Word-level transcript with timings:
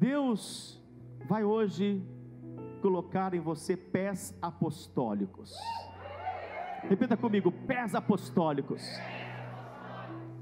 Deus 0.00 0.82
vai 1.28 1.44
hoje 1.44 2.02
colocar 2.80 3.34
em 3.34 3.40
você 3.40 3.76
pés 3.76 4.34
apostólicos. 4.40 5.54
Repita 6.88 7.18
comigo: 7.18 7.52
pés 7.52 7.94
apostólicos. 7.94 8.82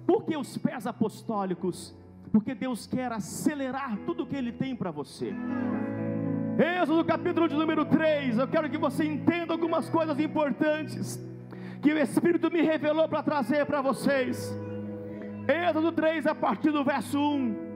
Por 0.06 0.24
que 0.24 0.36
os 0.36 0.56
pés 0.56 0.86
apostólicos? 0.86 1.92
Porque 2.30 2.54
Deus 2.54 2.86
quer 2.86 3.10
acelerar 3.10 3.98
tudo 4.06 4.22
o 4.22 4.26
que 4.28 4.36
Ele 4.36 4.52
tem 4.52 4.76
para 4.76 4.92
você. 4.92 5.34
Êxodo 6.80 7.04
capítulo 7.04 7.48
de 7.48 7.56
número 7.56 7.84
3. 7.84 8.38
Eu 8.38 8.46
quero 8.46 8.70
que 8.70 8.78
você 8.78 9.04
entenda 9.04 9.52
algumas 9.52 9.90
coisas 9.90 10.20
importantes 10.20 11.18
que 11.82 11.92
o 11.92 11.98
Espírito 11.98 12.48
me 12.48 12.62
revelou 12.62 13.08
para 13.08 13.24
trazer 13.24 13.66
para 13.66 13.82
vocês. 13.82 14.56
Êxodo 15.48 15.90
3, 15.90 16.28
a 16.28 16.34
partir 16.34 16.70
do 16.70 16.84
verso 16.84 17.18
1. 17.18 17.67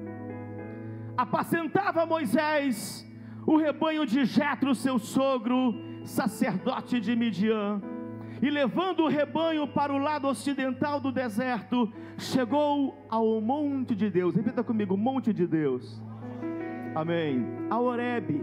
Apacentava 1.22 2.04
Moisés 2.04 3.08
o 3.46 3.56
rebanho 3.56 4.04
de 4.04 4.24
Jetro, 4.24 4.74
seu 4.74 4.98
sogro, 4.98 5.72
sacerdote 6.04 6.98
de 6.98 7.14
Midian. 7.14 7.80
E 8.42 8.50
levando 8.50 9.04
o 9.04 9.08
rebanho 9.08 9.68
para 9.68 9.92
o 9.92 9.98
lado 9.98 10.26
ocidental 10.26 10.98
do 10.98 11.12
deserto, 11.12 11.92
chegou 12.18 13.06
ao 13.08 13.40
monte 13.40 13.94
de 13.94 14.10
Deus. 14.10 14.34
Repita 14.34 14.64
comigo, 14.64 14.96
monte 14.96 15.32
de 15.32 15.46
Deus. 15.46 16.02
Amém. 16.92 17.46
A 17.70 17.78
Horebe. 17.78 18.40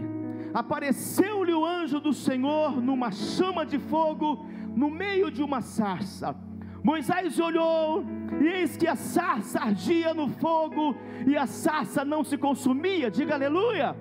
Apareceu-lhe 0.54 1.52
o 1.52 1.66
anjo 1.66 2.00
do 2.00 2.14
Senhor 2.14 2.80
numa 2.80 3.10
chama 3.12 3.66
de 3.66 3.78
fogo 3.78 4.46
no 4.74 4.88
meio 4.88 5.30
de 5.30 5.42
uma 5.42 5.60
sarça. 5.60 6.34
Moisés 6.82 7.38
olhou, 7.38 8.06
e 8.38 8.46
eis 8.46 8.76
que 8.76 8.86
a 8.86 8.94
sarça 8.94 9.60
ardia 9.60 10.14
no 10.14 10.28
fogo, 10.28 10.94
e 11.26 11.36
a 11.36 11.46
sarça 11.46 12.04
não 12.04 12.22
se 12.22 12.36
consumia. 12.36 13.10
Diga 13.10 13.34
aleluia. 13.34 13.96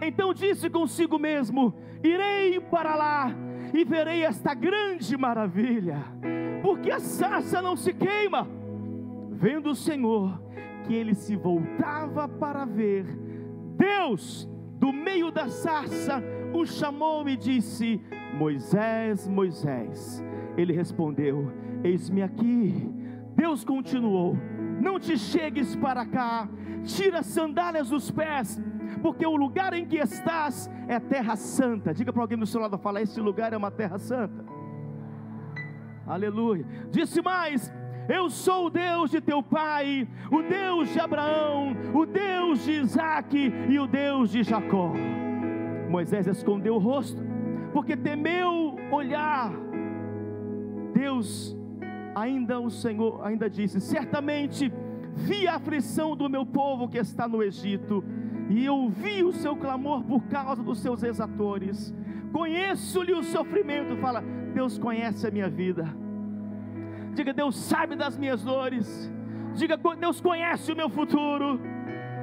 Então 0.00 0.32
disse 0.32 0.70
consigo 0.70 1.18
mesmo: 1.18 1.74
Irei 2.02 2.60
para 2.60 2.94
lá 2.94 3.34
e 3.74 3.84
verei 3.84 4.24
esta 4.24 4.54
grande 4.54 5.16
maravilha, 5.16 6.04
porque 6.62 6.90
a 6.90 7.00
sarça 7.00 7.60
não 7.60 7.76
se 7.76 7.92
queima. 7.92 8.46
Vendo 9.30 9.70
o 9.70 9.74
Senhor 9.74 10.40
que 10.84 10.94
ele 10.94 11.14
se 11.14 11.36
voltava 11.36 12.26
para 12.26 12.64
ver, 12.64 13.04
Deus, 13.76 14.48
do 14.78 14.92
meio 14.92 15.30
da 15.30 15.48
sarça, 15.48 16.22
o 16.52 16.64
chamou 16.64 17.28
e 17.28 17.36
disse: 17.36 18.00
Moisés, 18.34 19.28
Moisés. 19.28 20.24
Ele 20.56 20.72
respondeu: 20.72 21.52
Eis-me 21.84 22.22
aqui. 22.22 22.90
Deus 23.34 23.64
continuou: 23.64 24.36
Não 24.80 24.98
te 24.98 25.16
chegues 25.16 25.76
para 25.76 26.04
cá, 26.06 26.48
tira 26.84 27.20
as 27.20 27.26
sandálias 27.26 27.90
dos 27.90 28.10
pés 28.10 28.60
porque 28.98 29.26
o 29.26 29.36
lugar 29.36 29.72
em 29.72 29.86
que 29.86 29.96
estás 29.96 30.70
é 30.88 30.98
terra 30.98 31.36
santa. 31.36 31.94
Diga 31.94 32.12
para 32.12 32.22
alguém 32.22 32.38
do 32.38 32.46
seu 32.46 32.60
lado, 32.60 32.78
fala: 32.78 33.00
esse 33.00 33.20
lugar 33.20 33.52
é 33.52 33.56
uma 33.56 33.70
terra 33.70 33.98
santa. 33.98 34.44
Aleluia. 36.06 36.64
Disse 36.90 37.20
mais: 37.22 37.72
Eu 38.08 38.30
sou 38.30 38.66
o 38.66 38.70
Deus 38.70 39.10
de 39.10 39.20
teu 39.20 39.42
pai, 39.42 40.08
o 40.30 40.42
Deus 40.42 40.88
de 40.90 41.00
Abraão, 41.00 41.76
o 41.94 42.06
Deus 42.06 42.64
de 42.64 42.72
Isaac 42.72 43.52
e 43.68 43.78
o 43.78 43.86
Deus 43.86 44.30
de 44.30 44.42
Jacó. 44.42 44.92
Moisés 45.88 46.26
escondeu 46.26 46.74
o 46.74 46.78
rosto, 46.78 47.22
porque 47.72 47.96
temeu 47.96 48.76
olhar. 48.90 49.52
Deus, 50.92 51.56
ainda 52.20 52.58
o 52.60 52.70
Senhor, 52.70 53.24
ainda 53.24 53.48
disse: 53.48 53.80
Certamente 53.80 54.72
vi 55.14 55.46
a 55.46 55.56
aflição 55.56 56.16
do 56.16 56.28
meu 56.28 56.44
povo 56.44 56.88
que 56.88 56.98
está 56.98 57.28
no 57.28 57.42
Egito 57.42 58.04
e 58.50 58.68
ouvi 58.68 59.22
o 59.22 59.32
seu 59.32 59.56
clamor 59.56 60.02
por 60.04 60.22
causa 60.24 60.62
dos 60.62 60.80
seus 60.80 61.02
exatores. 61.02 61.94
Conheço-lhe 62.32 63.12
o 63.12 63.22
sofrimento. 63.22 63.96
Fala, 63.96 64.22
Deus 64.54 64.78
conhece 64.78 65.26
a 65.26 65.30
minha 65.30 65.48
vida. 65.48 65.88
Diga, 67.14 67.32
Deus 67.32 67.56
sabe 67.56 67.96
das 67.96 68.16
minhas 68.16 68.42
dores. 68.42 69.12
Diga, 69.54 69.78
Deus 69.98 70.20
conhece 70.20 70.72
o 70.72 70.76
meu 70.76 70.88
futuro. 70.88 71.60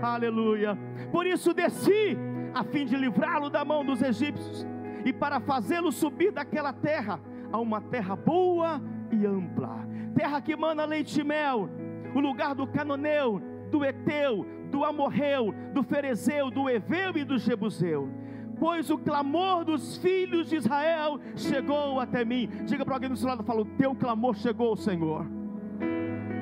Aleluia. 0.01 0.77
Por 1.11 1.25
isso 1.25 1.53
desci, 1.53 2.17
a 2.53 2.63
fim 2.63 2.85
de 2.85 2.95
livrá-lo 2.95 3.49
da 3.49 3.65
mão 3.65 3.83
dos 3.85 4.01
egípcios 4.01 4.65
e 5.03 5.11
para 5.11 5.39
fazê-lo 5.39 5.91
subir 5.91 6.31
daquela 6.31 6.73
terra 6.73 7.19
a 7.51 7.59
uma 7.59 7.81
terra 7.81 8.15
boa 8.15 8.81
e 9.11 9.25
ampla, 9.25 9.87
terra 10.15 10.41
que 10.41 10.55
mana 10.55 10.85
leite 10.85 11.19
e 11.19 11.23
mel, 11.23 11.69
o 12.15 12.19
lugar 12.19 12.55
do 12.55 12.65
canoneu, 12.65 13.41
do 13.69 13.83
Eteu, 13.83 14.45
do 14.71 14.85
Amorreu, 14.85 15.53
do 15.73 15.83
Ferezeu, 15.83 16.49
do 16.49 16.69
Eveu 16.69 17.15
e 17.17 17.23
do 17.25 17.37
Jebuseu. 17.37 18.09
Pois 18.57 18.89
o 18.89 18.97
clamor 18.97 19.65
dos 19.65 19.97
filhos 19.97 20.49
de 20.49 20.55
Israel 20.55 21.19
chegou 21.35 21.99
até 21.99 22.23
mim. 22.23 22.49
Diga 22.65 22.85
para 22.85 22.95
alguém 22.95 23.09
do 23.09 23.17
seu 23.17 23.27
lado, 23.27 23.43
fala, 23.43 23.61
o 23.61 23.65
teu 23.65 23.93
clamor 23.93 24.33
chegou, 24.35 24.77
Senhor. 24.77 25.25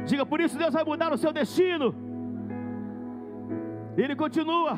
Diga, 0.06 0.24
por 0.24 0.40
isso 0.40 0.58
Deus 0.58 0.74
vai 0.74 0.84
mudar 0.84 1.12
o 1.12 1.18
seu 1.18 1.34
destino. 1.34 1.96
Ele 3.98 4.16
continua. 4.16 4.78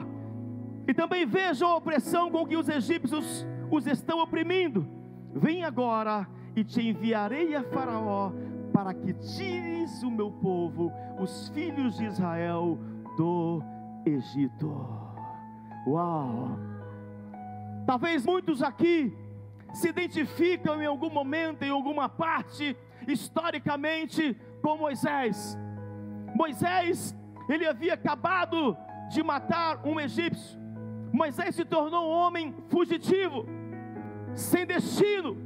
E 0.88 0.94
também 0.94 1.25
vejam 1.25 1.69
a 1.69 1.75
opressão 1.75 2.31
com 2.31 2.45
que 2.45 2.55
os 2.55 2.69
egípcios 2.69 3.45
os 3.69 3.85
estão 3.88 4.19
oprimindo. 4.22 4.88
Vem 5.34 5.66
agora 5.66 6.28
e 6.55 6.63
te 6.63 6.88
enviarei 6.88 7.53
a 7.55 7.63
Faraó 7.63 8.31
para 8.75 8.93
que 8.93 9.13
tires 9.13 10.03
o 10.03 10.11
meu 10.11 10.29
povo, 10.29 10.91
os 11.17 11.47
filhos 11.47 11.95
de 11.95 12.07
Israel, 12.07 12.77
do 13.15 13.63
Egito. 14.05 14.67
Uau! 15.87 16.59
Talvez 17.87 18.25
muitos 18.25 18.61
aqui 18.61 19.15
se 19.73 19.87
identificam 19.87 20.81
em 20.81 20.85
algum 20.85 21.09
momento, 21.09 21.63
em 21.63 21.69
alguma 21.69 22.09
parte, 22.09 22.75
historicamente, 23.07 24.35
com 24.61 24.75
Moisés. 24.75 25.57
Moisés, 26.35 27.15
ele 27.47 27.65
havia 27.65 27.93
acabado 27.93 28.75
de 29.09 29.23
matar 29.23 29.85
um 29.85 29.97
egípcio. 30.01 30.59
Moisés 31.13 31.55
se 31.55 31.63
tornou 31.63 32.09
um 32.09 32.13
homem 32.13 32.53
fugitivo, 32.67 33.45
sem 34.33 34.65
destino, 34.65 35.37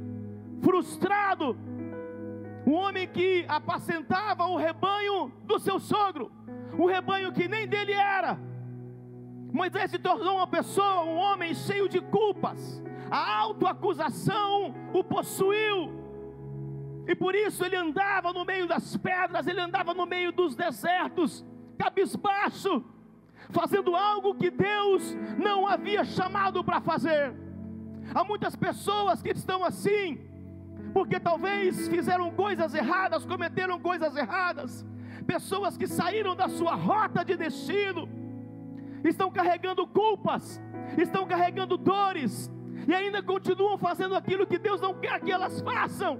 frustrado, 0.60 1.56
um 2.70 2.74
homem 2.74 3.06
que 3.06 3.44
apacentava 3.48 4.46
o 4.46 4.56
rebanho 4.56 5.32
do 5.44 5.58
seu 5.58 5.78
sogro 5.78 6.30
um 6.78 6.86
rebanho 6.86 7.32
que 7.32 7.48
nem 7.48 7.66
dele 7.66 7.92
era. 7.92 8.38
Moisés 9.52 9.90
se 9.90 9.98
tornou 9.98 10.36
uma 10.36 10.46
pessoa, 10.46 11.04
um 11.04 11.16
homem 11.16 11.54
cheio 11.54 11.88
de 11.88 12.00
culpas. 12.00 12.82
A 13.10 13.38
autoacusação 13.38 14.74
o 14.92 15.02
possuiu. 15.02 15.98
E 17.06 17.14
por 17.14 17.34
isso 17.34 17.64
ele 17.64 17.76
andava 17.76 18.32
no 18.32 18.44
meio 18.44 18.66
das 18.68 18.96
pedras, 18.96 19.46
ele 19.46 19.60
andava 19.60 19.92
no 19.92 20.06
meio 20.06 20.30
dos 20.30 20.54
desertos, 20.54 21.44
cabisbaixo, 21.76 22.84
fazendo 23.50 23.96
algo 23.96 24.36
que 24.36 24.50
Deus 24.50 25.16
não 25.36 25.66
havia 25.66 26.04
chamado 26.04 26.62
para 26.62 26.80
fazer. 26.80 27.34
Há 28.14 28.22
muitas 28.22 28.54
pessoas 28.54 29.20
que 29.20 29.30
estão 29.30 29.64
assim, 29.64 30.20
porque 30.92 31.18
talvez 31.20 31.88
fizeram 31.88 32.30
coisas 32.30 32.74
erradas, 32.74 33.24
cometeram 33.24 33.78
coisas 33.78 34.16
erradas, 34.16 34.84
pessoas 35.26 35.76
que 35.76 35.86
saíram 35.86 36.34
da 36.34 36.48
sua 36.48 36.74
rota 36.74 37.24
de 37.24 37.36
destino, 37.36 38.08
estão 39.04 39.30
carregando 39.30 39.86
culpas, 39.86 40.60
estão 40.98 41.26
carregando 41.26 41.76
dores, 41.76 42.50
e 42.86 42.94
ainda 42.94 43.22
continuam 43.22 43.78
fazendo 43.78 44.14
aquilo 44.14 44.46
que 44.46 44.58
Deus 44.58 44.80
não 44.80 44.94
quer 44.94 45.20
que 45.20 45.30
elas 45.30 45.60
façam, 45.60 46.18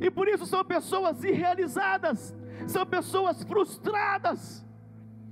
e 0.00 0.10
por 0.10 0.28
isso 0.28 0.46
são 0.46 0.64
pessoas 0.64 1.22
irrealizadas, 1.24 2.34
são 2.66 2.86
pessoas 2.86 3.42
frustradas, 3.42 4.64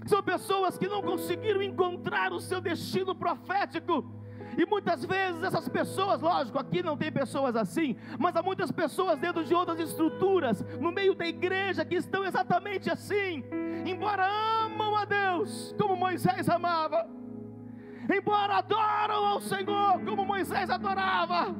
são 0.06 0.22
pessoas 0.22 0.78
que 0.78 0.88
não 0.88 1.02
conseguiram 1.02 1.62
encontrar 1.62 2.32
o 2.32 2.40
seu 2.40 2.60
destino 2.60 3.14
profético, 3.14 4.04
e 4.58 4.66
muitas 4.66 5.04
vezes 5.04 5.40
essas 5.44 5.68
pessoas, 5.68 6.20
lógico, 6.20 6.58
aqui 6.58 6.82
não 6.82 6.96
tem 6.96 7.12
pessoas 7.12 7.54
assim, 7.54 7.96
mas 8.18 8.34
há 8.34 8.42
muitas 8.42 8.72
pessoas 8.72 9.16
dentro 9.16 9.44
de 9.44 9.54
outras 9.54 9.78
estruturas, 9.78 10.60
no 10.80 10.90
meio 10.90 11.14
da 11.14 11.24
igreja, 11.24 11.84
que 11.84 11.94
estão 11.94 12.24
exatamente 12.24 12.90
assim, 12.90 13.44
embora 13.86 14.26
amam 14.64 14.96
a 14.96 15.04
Deus, 15.04 15.72
como 15.78 15.94
Moisés 15.94 16.48
amava, 16.48 17.08
embora 18.12 18.56
adoram 18.56 19.26
ao 19.26 19.40
Senhor, 19.40 20.00
como 20.04 20.26
Moisés 20.26 20.68
adorava, 20.68 21.54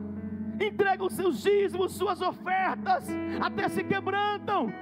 entregam 0.61 1.09
seus 1.09 1.41
dízimos, 1.41 1.95
suas 1.95 2.21
ofertas, 2.21 3.07
até 3.41 3.69
se 3.69 3.85
quebrantam, 3.85 4.73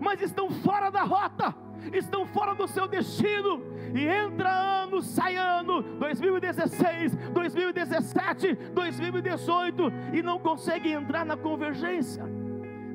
mas 0.00 0.20
estão 0.20 0.50
fora 0.50 0.90
da 0.90 1.04
rota, 1.04 1.54
estão 1.92 2.26
fora 2.26 2.54
do 2.54 2.66
seu 2.66 2.86
destino, 2.86 3.62
e 3.94 4.06
entra 4.06 4.50
ano, 4.50 5.00
sai 5.00 5.36
ano, 5.36 5.82
2016, 5.82 7.16
2017, 7.32 8.54
2018, 8.72 9.92
e 10.12 10.22
não 10.22 10.38
consegue 10.38 10.90
entrar 10.90 11.24
na 11.24 11.36
convergência, 11.36 12.24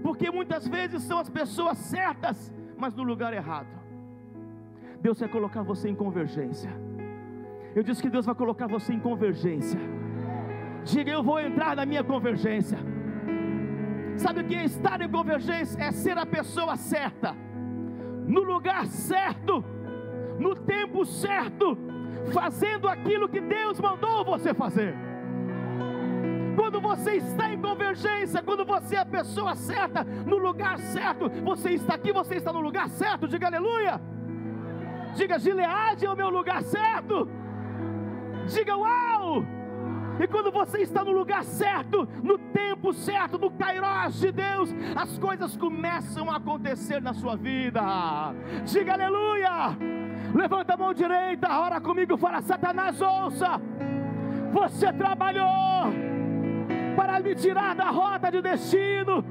porque 0.02 0.30
muitas 0.30 0.68
vezes 0.68 1.04
são 1.04 1.20
as 1.20 1.30
pessoas 1.30 1.78
certas, 1.78 2.52
mas 2.78 2.94
no 2.94 3.04
lugar 3.04 3.34
errado. 3.34 3.84
Deus 5.02 5.20
vai 5.20 5.28
colocar 5.28 5.64
você 5.64 5.90
em 5.90 5.96
convergência. 5.96 6.72
Eu 7.76 7.84
disse 7.84 8.02
que 8.02 8.10
Deus 8.10 8.26
vai 8.26 8.36
colocar 8.36 8.68
você 8.68 8.94
em 8.94 9.00
convergência. 9.00 9.80
Diga, 10.86 11.12
eu 11.12 11.24
vou 11.24 11.40
entrar 11.40 11.76
na 11.76 11.86
minha 11.86 12.04
convergência. 12.04 12.78
Sabe 14.16 14.42
o 14.42 14.44
que 14.46 14.56
é 14.56 14.64
estar 14.64 15.02
em 15.02 15.10
convergência? 15.10 15.82
É 15.82 15.92
ser 15.92 16.18
a 16.18 16.26
pessoa 16.26 16.76
certa, 16.76 17.36
no 18.28 18.42
lugar 18.42 18.86
certo, 18.88 19.64
no 20.40 20.56
tempo 20.56 21.06
certo, 21.06 21.78
fazendo 22.34 22.88
aquilo 22.88 23.30
que 23.30 23.42
Deus 23.42 23.80
mandou 23.80 24.24
você 24.24 24.54
fazer. 24.54 24.96
Quando 26.56 26.80
você 26.80 27.16
está 27.16 27.52
em 27.52 27.60
convergência, 27.60 28.42
quando 28.42 28.64
você 28.64 28.96
é 28.96 29.00
a 29.00 29.06
pessoa 29.06 29.56
certa, 29.56 30.04
no 30.04 30.38
lugar 30.38 30.78
certo, 30.80 31.30
você 31.44 31.72
está 31.72 31.96
aqui, 31.96 32.12
você 32.12 32.36
está 32.36 32.54
no 32.54 32.62
lugar 32.62 32.90
certo, 32.90 33.28
diga 33.28 33.48
aleluia. 33.48 34.00
Diga 35.16 35.38
Gileade 35.38 36.06
é 36.06 36.10
o 36.10 36.16
meu 36.16 36.30
lugar 36.30 36.64
certo. 36.64 37.30
Diga 38.48 38.76
uau! 38.76 39.13
E 40.20 40.28
quando 40.28 40.52
você 40.52 40.80
está 40.80 41.04
no 41.04 41.12
lugar 41.12 41.44
certo, 41.44 42.08
no 42.22 42.38
tempo 42.38 42.94
certo, 42.94 43.38
no 43.38 43.50
Kairos 43.52 44.20
de 44.20 44.32
Deus, 44.32 44.74
as 44.96 45.18
coisas 45.18 45.58
começam 45.58 46.30
a 46.30 46.38
acontecer 46.38 47.02
na 47.02 47.14
sua 47.14 47.36
vida. 47.36 47.82
Diga 48.66 48.94
aleluia! 48.94 49.78
Levanta 50.34 50.74
a 50.74 50.78
mão 50.78 50.94
direita, 50.94 51.48
ora 51.60 51.82
comigo, 51.82 52.18
fala: 52.18 52.42
Satanás, 52.42 53.02
ouça! 53.02 53.60
Você 54.52 54.94
trabalhou 54.94 55.92
para 56.96 57.20
me 57.20 57.34
tirar 57.34 57.76
da 57.76 57.90
rota 57.90 58.30
de 58.30 58.42
destino, 58.42 59.26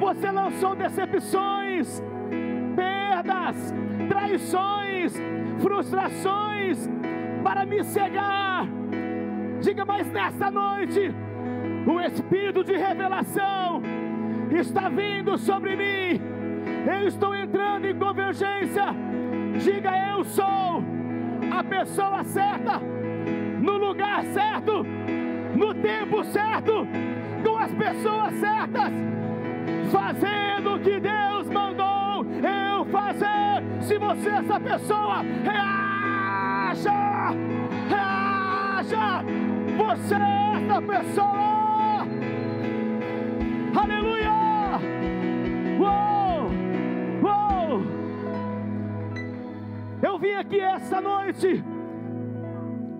você 0.00 0.30
lançou 0.30 0.74
decepções, 0.74 2.02
perdas, 2.74 3.72
traições, 4.08 5.14
frustrações 5.60 6.88
para 7.44 7.64
me 7.64 7.84
cegar 7.84 8.77
Diga, 9.60 9.84
mas 9.84 10.06
nesta 10.12 10.50
noite, 10.50 11.12
o 11.86 12.00
Espírito 12.00 12.62
de 12.62 12.76
revelação 12.76 13.82
está 14.50 14.88
vindo 14.88 15.36
sobre 15.36 15.74
mim. 15.74 16.20
Eu 16.86 17.08
estou 17.08 17.34
entrando 17.34 17.86
em 17.86 17.98
convergência. 17.98 18.94
Diga, 19.58 19.90
eu 20.16 20.24
sou 20.24 20.82
a 21.50 21.64
pessoa 21.64 22.22
certa, 22.24 22.80
no 23.60 23.76
lugar 23.78 24.22
certo, 24.26 24.84
no 25.56 25.74
tempo 25.74 26.22
certo, 26.24 26.86
com 27.44 27.56
as 27.56 27.72
pessoas 27.72 28.34
certas, 28.34 28.92
fazendo 29.90 30.76
o 30.76 30.80
que 30.80 31.00
Deus 31.00 31.48
mandou 31.50 32.24
eu 32.36 32.84
fazer. 32.86 33.64
Se 33.80 33.98
você 33.98 34.28
é 34.28 34.34
essa 34.34 34.60
pessoa, 34.60 35.22
reaja, 35.42 36.92
reaja 37.88 39.47
você 39.78 40.14
é 40.14 40.56
esta 40.56 40.82
pessoa. 40.82 42.06
Aleluia! 43.80 44.32
Uou! 45.78 46.50
Uou! 47.22 47.82
Eu 50.02 50.18
vim 50.18 50.32
aqui 50.32 50.58
essa 50.58 51.00
noite 51.00 51.64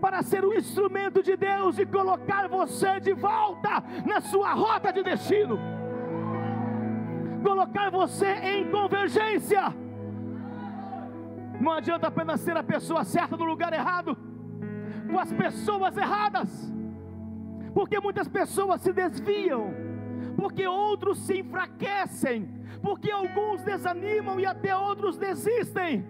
para 0.00 0.22
ser 0.22 0.44
um 0.44 0.54
instrumento 0.54 1.20
de 1.20 1.36
Deus 1.36 1.80
e 1.80 1.84
colocar 1.84 2.46
você 2.48 3.00
de 3.00 3.12
volta 3.12 3.82
na 4.06 4.20
sua 4.20 4.52
rota 4.54 4.92
de 4.92 5.02
destino. 5.02 5.58
Colocar 7.42 7.90
você 7.90 8.26
em 8.26 8.70
convergência. 8.70 9.74
Não 11.60 11.72
adianta 11.72 12.06
apenas 12.06 12.40
ser 12.40 12.56
a 12.56 12.62
pessoa 12.62 13.02
certa 13.02 13.36
no 13.36 13.44
lugar 13.44 13.72
errado 13.72 14.27
com 15.08 15.18
as 15.18 15.32
pessoas 15.32 15.96
erradas, 15.96 16.72
porque 17.74 17.98
muitas 18.00 18.28
pessoas 18.28 18.80
se 18.80 18.92
desviam, 18.92 19.72
porque 20.36 20.66
outros 20.66 21.18
se 21.26 21.38
enfraquecem, 21.40 22.48
porque 22.82 23.10
alguns 23.10 23.62
desanimam 23.62 24.38
e 24.38 24.46
até 24.46 24.76
outros 24.76 25.16
desistem, 25.16 26.06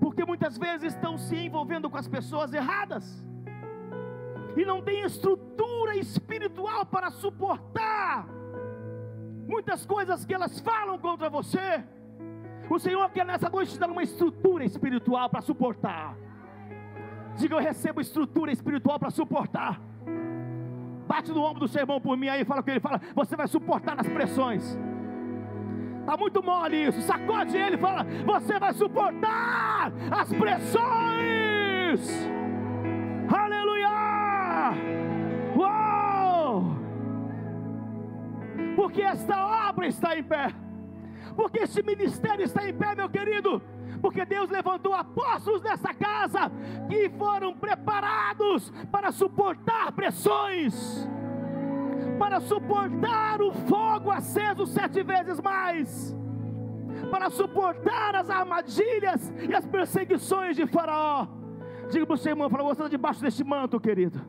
porque 0.00 0.24
muitas 0.24 0.56
vezes 0.56 0.94
estão 0.94 1.18
se 1.18 1.36
envolvendo 1.36 1.90
com 1.90 1.96
as 1.96 2.06
pessoas 2.06 2.52
erradas. 2.52 3.24
E 4.56 4.64
não 4.64 4.82
tem 4.82 5.02
estrutura 5.02 5.96
espiritual 5.96 6.84
para 6.86 7.10
suportar 7.10 8.28
muitas 9.46 9.86
coisas 9.86 10.24
que 10.24 10.34
elas 10.34 10.60
falam 10.60 10.98
contra 10.98 11.30
você. 11.30 11.84
O 12.68 12.78
Senhor 12.78 13.08
quer 13.10 13.24
nessa 13.24 13.48
noite 13.48 13.72
te 13.72 13.78
dar 13.78 13.90
uma 13.90 14.02
estrutura 14.02 14.64
espiritual 14.64 15.30
para 15.30 15.40
suportar. 15.40 16.16
Diga, 17.38 17.54
eu 17.54 17.60
recebo 17.60 18.00
estrutura 18.00 18.50
espiritual 18.50 18.98
para 18.98 19.10
suportar. 19.10 19.80
Bate 21.06 21.30
no 21.30 21.40
ombro 21.40 21.60
do 21.60 21.68
seu 21.68 21.80
irmão 21.80 22.00
por 22.00 22.16
mim 22.16 22.28
aí, 22.28 22.44
fala 22.44 22.62
com 22.62 22.70
ele, 22.70 22.80
fala, 22.80 23.00
você 23.14 23.36
vai 23.36 23.46
suportar 23.46 23.98
as 23.98 24.08
pressões. 24.08 24.76
Está 26.00 26.16
muito 26.16 26.42
mole 26.42 26.88
isso. 26.88 27.00
Sacode 27.02 27.54
ele 27.54 27.76
e 27.76 27.78
fala: 27.78 28.02
Você 28.24 28.58
vai 28.58 28.72
suportar 28.72 29.92
as 30.10 30.32
pressões. 30.32 32.00
Aleluia! 33.30 34.72
Uou! 35.54 36.64
Porque 38.74 39.02
esta 39.02 39.68
obra 39.68 39.86
está 39.86 40.18
em 40.18 40.22
pé. 40.22 40.54
Porque 41.36 41.58
este 41.58 41.82
ministério 41.82 42.42
está 42.42 42.66
em 42.66 42.72
pé, 42.72 42.94
meu 42.94 43.10
querido 43.10 43.62
porque 44.00 44.24
Deus 44.24 44.48
levantou 44.50 44.94
apóstolos 44.94 45.62
nessa 45.62 45.92
casa 45.94 46.50
que 46.88 47.08
foram 47.10 47.54
preparados 47.54 48.70
para 48.90 49.10
suportar 49.12 49.92
pressões, 49.92 51.08
para 52.18 52.40
suportar 52.40 53.40
o 53.40 53.52
fogo 53.52 54.10
aceso 54.10 54.66
sete 54.66 55.02
vezes 55.02 55.40
mais, 55.40 56.16
para 57.10 57.30
suportar 57.30 58.14
as 58.16 58.30
armadilhas 58.30 59.32
e 59.48 59.54
as 59.54 59.66
perseguições 59.66 60.56
de 60.56 60.66
Faraó. 60.66 61.26
Diga 61.90 62.06
para 62.06 62.14
o 62.14 62.18
seu 62.18 62.30
irmão, 62.30 62.50
fala, 62.50 62.64
você 62.64 62.82
está 62.82 62.88
debaixo 62.88 63.20
deste 63.20 63.42
manto, 63.42 63.80
querido. 63.80 64.20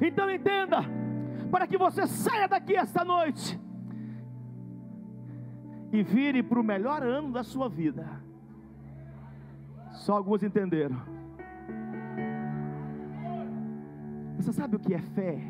Então 0.00 0.30
entenda, 0.30 0.84
para 1.50 1.66
que 1.66 1.78
você 1.78 2.06
saia 2.06 2.46
daqui 2.46 2.76
esta 2.76 3.04
noite 3.04 3.58
e 5.92 6.02
vire 6.02 6.42
para 6.42 6.60
o 6.60 6.64
melhor 6.64 7.02
ano 7.02 7.32
da 7.32 7.42
sua 7.42 7.68
vida. 7.68 8.06
Só 9.92 10.14
alguns 10.14 10.42
entenderam. 10.42 10.96
Você 14.36 14.52
sabe 14.52 14.76
o 14.76 14.78
que 14.78 14.94
é 14.94 15.00
fé? 15.00 15.40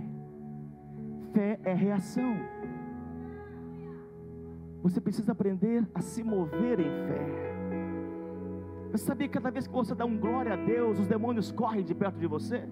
Fé 1.33 1.61
é 1.65 1.75
reação. 1.75 2.37
Você 4.83 5.01
precisa 5.01 5.33
aprender 5.33 5.87
a 5.95 6.01
se 6.01 6.23
mover 6.23 6.81
em 6.81 6.91
fé. 7.07 7.49
Você 8.91 9.05
sabia 9.05 9.29
que 9.29 9.35
cada 9.35 9.51
vez 9.51 9.67
que 9.67 9.73
você 9.73 9.95
dá 9.95 10.05
um 10.05 10.17
glória 10.17 10.55
a 10.55 10.57
Deus, 10.57 10.99
os 10.99 11.07
demônios 11.07 11.53
correm 11.53 11.85
de 11.85 11.95
perto 11.95 12.19
de 12.19 12.27
você? 12.27 12.67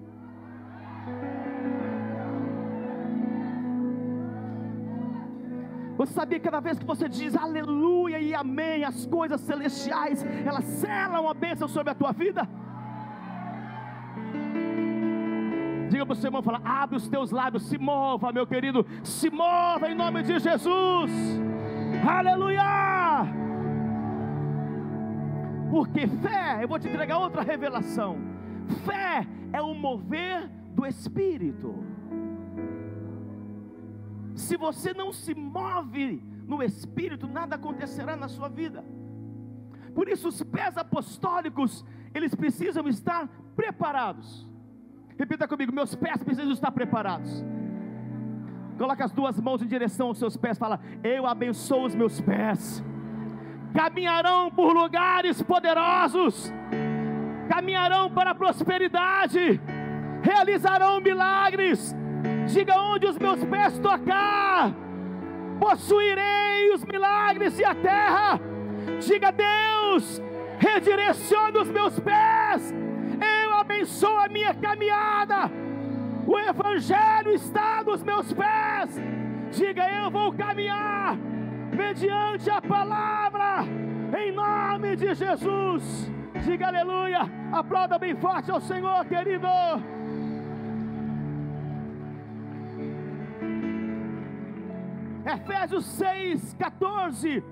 Você 5.97 6.13
sabia 6.13 6.37
que 6.39 6.45
cada 6.45 6.59
vez 6.59 6.77
que 6.77 6.85
você 6.85 7.09
diz 7.09 7.35
aleluia 7.35 8.19
e 8.19 8.33
amém, 8.33 8.83
as 8.83 9.05
coisas 9.07 9.41
celestiais, 9.41 10.23
elas 10.45 10.63
selam 10.65 11.27
a 11.27 11.33
bênção 11.33 11.67
sobre 11.67 11.91
a 11.91 11.95
tua 11.95 12.11
vida? 12.11 12.47
Diga 15.89 16.05
para 16.05 16.13
o 16.13 16.15
seu 16.15 16.27
irmão, 16.27 16.43
fala, 16.43 16.61
abre 16.63 16.97
os 16.97 17.07
teus 17.07 17.31
lábios, 17.31 17.63
se 17.63 17.77
mova, 17.77 18.31
meu 18.31 18.45
querido, 18.45 18.85
se 19.03 19.29
mova 19.31 19.89
em 19.89 19.95
nome 19.95 20.21
de 20.21 20.37
Jesus. 20.37 21.11
Aleluia! 22.07 22.61
Porque 25.71 26.05
fé, 26.07 26.59
eu 26.61 26.67
vou 26.67 26.77
te 26.77 26.87
entregar 26.87 27.17
outra 27.17 27.41
revelação. 27.41 28.17
Fé 28.85 29.25
é 29.51 29.61
o 29.61 29.73
mover 29.73 30.47
do 30.75 30.85
Espírito 30.85 31.86
se 34.47 34.55
você 34.55 34.93
não 34.93 35.11
se 35.11 35.35
move 35.35 36.23
no 36.47 36.63
Espírito, 36.63 37.27
nada 37.27 37.55
acontecerá 37.55 38.15
na 38.15 38.29
sua 38.29 38.47
vida. 38.47 38.83
Por 39.93 40.07
isso, 40.07 40.29
os 40.29 40.41
pés 40.41 40.77
apostólicos, 40.77 41.85
eles 42.13 42.33
precisam 42.33 42.87
estar 42.87 43.27
preparados. 43.55 44.47
Repita 45.17 45.47
comigo: 45.47 45.73
meus 45.73 45.93
pés 45.95 46.23
precisam 46.23 46.53
estar 46.53 46.71
preparados. 46.71 47.43
Coloque 48.77 49.03
as 49.03 49.11
duas 49.11 49.37
mãos 49.41 49.61
em 49.61 49.67
direção 49.67 50.07
aos 50.07 50.19
seus 50.19 50.37
pés. 50.37 50.57
Fala: 50.57 50.79
Eu 51.03 51.27
abençoo 51.27 51.85
os 51.85 51.95
meus 51.95 52.21
pés. 52.21 52.81
Caminharão 53.73 54.49
por 54.49 54.71
lugares 54.73 55.41
poderosos. 55.41 56.53
Caminharão 57.49 58.09
para 58.09 58.31
a 58.31 58.35
prosperidade. 58.35 59.59
Realizarão 60.21 61.01
milagres 61.01 61.93
Diga 62.47 62.79
onde 62.79 63.05
os 63.05 63.17
meus 63.17 63.43
pés 63.43 63.77
tocar, 63.79 64.73
possuirei 65.59 66.73
os 66.73 66.83
milagres 66.85 67.59
e 67.59 67.65
a 67.65 67.75
terra. 67.75 68.39
Diga 68.99 69.31
Deus, 69.31 70.21
redireciona 70.57 71.61
os 71.61 71.69
meus 71.69 71.99
pés, 71.99 72.73
eu 73.43 73.53
abençoo 73.53 74.17
a 74.17 74.29
minha 74.29 74.53
caminhada. 74.53 75.51
O 76.25 76.37
Evangelho 76.37 77.31
está 77.33 77.83
nos 77.83 78.03
meus 78.03 78.31
pés. 78.33 79.01
Diga, 79.51 79.89
eu 79.89 80.09
vou 80.09 80.33
caminhar 80.33 81.17
mediante 81.73 82.49
a 82.49 82.61
palavra, 82.61 83.65
em 84.17 84.31
nome 84.31 84.95
de 84.95 85.13
Jesus. 85.13 86.11
Diga 86.43 86.67
aleluia, 86.67 87.21
aplauda 87.51 87.97
bem 87.97 88.15
forte 88.15 88.51
ao 88.51 88.61
Senhor, 88.61 89.05
querido. 89.05 89.47
Efésios 95.27 95.85
6, 95.85 96.53
14. 96.53 97.43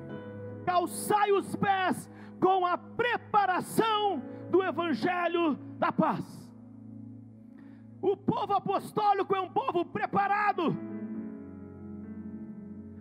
Calçai 0.65 1.31
os 1.33 1.55
pés 1.57 2.09
com 2.39 2.65
a 2.65 2.77
preparação 2.77 4.21
do 4.49 4.63
Evangelho 4.63 5.55
da 5.77 5.91
paz. 5.91 6.23
O 8.01 8.15
povo 8.15 8.53
apostólico 8.53 9.35
é 9.35 9.41
um 9.41 9.49
povo 9.49 9.83
preparado. 9.83 10.75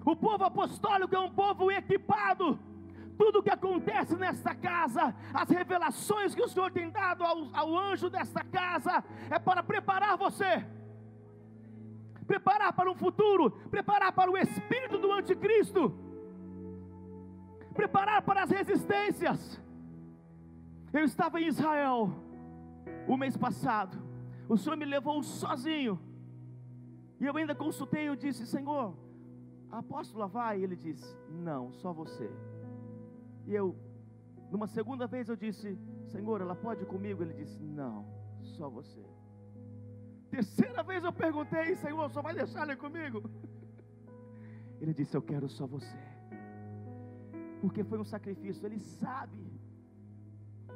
O 0.05 0.17
povo 0.17 0.45
apostólico 0.45 1.15
é 1.15 1.21
um 1.21 1.31
povo 1.31 1.71
equipado. 1.71 2.59
Tudo 3.17 3.43
que 3.45 3.51
acontece 3.51 4.17
nesta 4.17 4.57
casa, 4.57 5.15
as 5.33 5.49
revelações 5.49 6.35
que 6.35 6.43
o 6.43 6.49
Senhor 6.49 6.73
tem 6.73 6.91
dado 6.91 7.23
ao, 7.23 7.49
ao 7.53 7.79
anjo 7.79 8.11
desta 8.11 8.43
casa, 8.43 9.05
é 9.31 9.39
para 9.39 9.63
preparar 9.63 10.17
você 10.17 10.67
preparar 12.27 12.73
para 12.73 12.91
um 12.91 12.95
futuro, 12.95 13.51
preparar 13.71 14.13
para 14.13 14.31
o 14.31 14.37
espírito 14.37 14.99
do 14.99 15.13
anticristo, 15.13 15.93
preparar 17.75 18.23
para 18.23 18.43
as 18.43 18.51
resistências. 18.51 19.61
Eu 20.93 21.05
estava 21.05 21.41
em 21.41 21.47
Israel 21.47 22.11
o 23.07 23.17
mês 23.17 23.37
passado, 23.37 23.99
o 24.49 24.57
Senhor 24.57 24.77
me 24.77 24.85
levou 24.85 25.23
sozinho, 25.23 25.99
e 27.21 27.27
eu 27.27 27.37
ainda 27.37 27.55
consultei, 27.55 28.09
eu 28.09 28.17
disse, 28.17 28.47
Senhor, 28.47 28.95
a 29.71 29.79
apóstola 29.79 30.27
vai? 30.27 30.63
Ele 30.63 30.77
disse, 30.77 31.17
não, 31.31 31.73
só 31.73 31.93
você. 31.93 32.31
E 33.47 33.55
eu, 33.55 33.77
numa 34.51 34.67
segunda 34.67 35.07
vez 35.07 35.29
eu 35.29 35.37
disse, 35.37 35.79
Senhor, 36.13 36.41
ela 36.41 36.55
pode 36.55 36.83
ir 36.83 36.87
comigo? 36.87 37.23
Ele 37.23 37.35
disse, 37.35 37.59
não, 37.63 38.07
só 38.43 38.69
você. 38.69 39.05
Terceira 40.35 40.83
vez 40.83 41.05
eu 41.05 41.13
perguntei, 41.13 41.77
Senhor, 41.77 42.11
só 42.11 42.21
vai 42.21 42.35
deixar 42.35 42.65
ele 42.65 42.77
comigo? 42.77 43.23
Ele 44.81 44.93
disse, 44.93 45.17
eu 45.17 45.23
quero 45.23 45.49
só 45.49 45.67
você. 45.67 45.97
Porque 47.61 47.83
foi 47.85 47.99
um 47.99 48.05
sacrifício. 48.05 48.67
Ele 48.67 48.79
sabe 48.79 49.41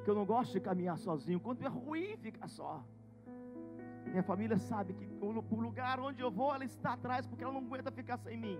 que 0.02 0.08
eu 0.08 0.14
não 0.14 0.24
gosto 0.24 0.52
de 0.52 0.60
caminhar 0.60 0.96
sozinho. 0.96 1.40
Quando 1.40 1.62
é 1.62 1.68
ruim 1.68 2.16
ficar 2.16 2.48
só. 2.48 2.82
Minha 4.06 4.22
família 4.22 4.56
sabe 4.58 4.94
que 4.94 5.06
o 5.20 5.60
lugar 5.60 6.00
onde 6.00 6.22
eu 6.22 6.30
vou, 6.30 6.54
ela 6.54 6.64
está 6.64 6.92
atrás, 6.94 7.26
porque 7.26 7.44
ela 7.44 7.52
não 7.52 7.60
aguenta 7.60 7.90
ficar 7.90 8.16
sem 8.16 8.38
mim. 8.38 8.58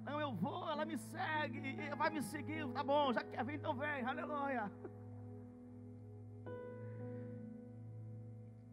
Então 0.00 0.18
eu 0.20 0.32
vou, 0.32 0.70
ela 0.70 0.84
me 0.86 0.96
segue, 0.96 1.60
vai 1.98 2.10
me 2.10 2.22
seguir, 2.22 2.66
tá 2.68 2.82
bom, 2.82 3.12
já 3.12 3.22
quer 3.22 3.44
vir, 3.44 3.56
então 3.56 3.74
vem, 3.74 4.02
aleluia. 4.04 4.70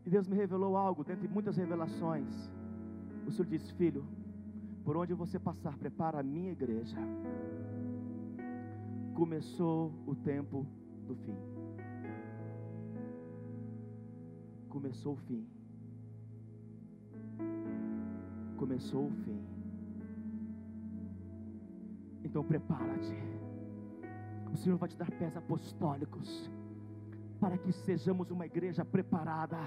E 0.05 0.09
Deus 0.09 0.27
me 0.27 0.35
revelou 0.35 0.75
algo, 0.75 1.03
dentre 1.03 1.27
muitas 1.27 1.57
revelações. 1.57 2.49
O 3.27 3.31
Senhor 3.31 3.47
disse: 3.47 3.73
Filho, 3.73 4.03
por 4.83 4.97
onde 4.97 5.13
você 5.13 5.39
passar, 5.39 5.77
prepara 5.77 6.19
a 6.19 6.23
minha 6.23 6.51
igreja. 6.51 6.97
Começou 9.13 9.93
o 10.07 10.15
tempo 10.15 10.65
do 11.07 11.15
fim. 11.15 11.37
Começou 14.69 15.13
o 15.13 15.17
fim. 15.17 15.47
Começou 18.57 19.07
o 19.07 19.11
fim. 19.11 19.39
Então 22.23 22.43
prepara-te. 22.43 23.15
O 24.51 24.57
Senhor 24.57 24.77
vai 24.77 24.89
te 24.89 24.97
dar 24.97 25.11
pés 25.11 25.35
apostólicos 25.37 26.49
para 27.39 27.57
que 27.57 27.71
sejamos 27.71 28.31
uma 28.31 28.45
igreja 28.45 28.83
preparada 28.83 29.57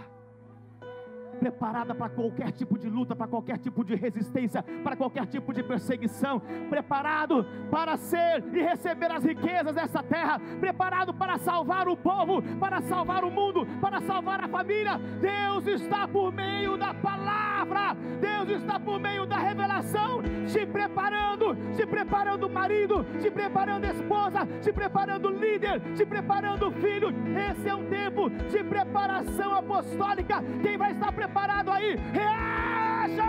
preparada 1.44 1.94
para 1.94 2.08
qualquer 2.08 2.50
tipo 2.52 2.78
de 2.78 2.88
luta, 2.88 3.14
para 3.14 3.26
qualquer 3.26 3.58
tipo 3.58 3.84
de 3.84 3.94
resistência, 3.94 4.62
para 4.82 4.96
qualquer 4.96 5.26
tipo 5.26 5.52
de 5.52 5.62
perseguição, 5.62 6.40
preparado 6.70 7.44
para 7.70 7.98
ser 7.98 8.42
e 8.50 8.62
receber 8.62 9.10
as 9.10 9.22
riquezas 9.22 9.74
dessa 9.74 10.02
terra, 10.02 10.40
preparado 10.58 11.12
para 11.12 11.36
salvar 11.36 11.86
o 11.86 11.98
povo, 11.98 12.42
para 12.58 12.80
salvar 12.80 13.24
o 13.24 13.30
mundo, 13.30 13.66
para 13.78 14.00
salvar 14.00 14.42
a 14.42 14.48
família. 14.48 14.98
Deus 15.20 15.66
está 15.66 16.08
por 16.08 16.32
meio 16.32 16.78
da 16.78 16.94
palavra, 16.94 17.53
Deus 18.20 18.60
está 18.60 18.78
por 18.78 19.00
meio 19.00 19.26
da 19.26 19.38
revelação, 19.38 20.22
se 20.46 20.66
preparando, 20.66 21.56
se 21.72 21.86
preparando 21.86 22.48
marido, 22.48 23.06
se 23.20 23.30
preparando 23.30 23.86
esposa, 23.86 24.46
se 24.60 24.72
preparando 24.72 25.30
líder, 25.30 25.80
se 25.94 26.04
preparando 26.04 26.70
filho. 26.72 27.08
Esse 27.50 27.68
é 27.68 27.74
um 27.74 27.86
tempo 27.86 28.30
de 28.30 28.62
preparação 28.64 29.54
apostólica. 29.54 30.42
Quem 30.62 30.76
vai 30.76 30.92
estar 30.92 31.12
preparado? 31.12 31.34
preparado 31.34 31.72
aí, 31.72 31.96
reaja! 32.12 33.24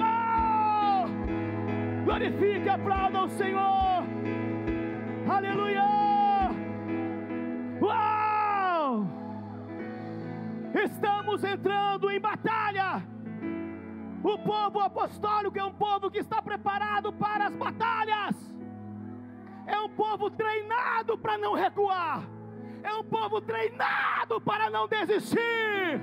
Oh! 0.00 2.04
Glorifique, 2.04 2.68
aplauda 2.68 3.24
o 3.24 3.28
Senhor, 3.30 4.04
aleluia! 5.28 6.09
Estamos 10.74 11.44
entrando 11.44 12.10
em 12.10 12.20
batalha. 12.20 13.02
O 14.22 14.38
povo 14.38 14.80
apostólico 14.80 15.58
é 15.58 15.64
um 15.64 15.72
povo 15.72 16.10
que 16.10 16.18
está 16.18 16.42
preparado 16.42 17.12
para 17.12 17.46
as 17.46 17.54
batalhas. 17.54 18.36
É 19.66 19.78
um 19.78 19.88
povo 19.88 20.30
treinado 20.30 21.16
para 21.16 21.38
não 21.38 21.54
recuar 21.54 22.22
é 22.82 22.94
um 22.94 23.04
povo 23.04 23.40
treinado 23.40 24.40
para 24.40 24.70
não 24.70 24.88
desistir, 24.88 26.00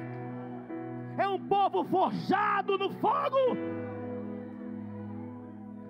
é 1.18 1.28
um 1.28 1.40
povo 1.48 1.84
forjado 1.84 2.78
no 2.78 2.92
fogo. 2.92 3.58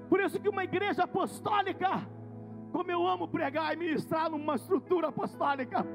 Por 0.10 0.22
isso 0.22 0.40
que 0.40 0.50
uma 0.50 0.64
igreja 0.64 1.04
apostólica, 1.04 2.08
como 2.72 2.90
eu 2.90 3.06
amo 3.06 3.28
pregar 3.28 3.74
e 3.74 3.78
ministrar 3.78 4.30
numa 4.30 4.56
estrutura 4.56 5.10
apostólica, 5.10 5.86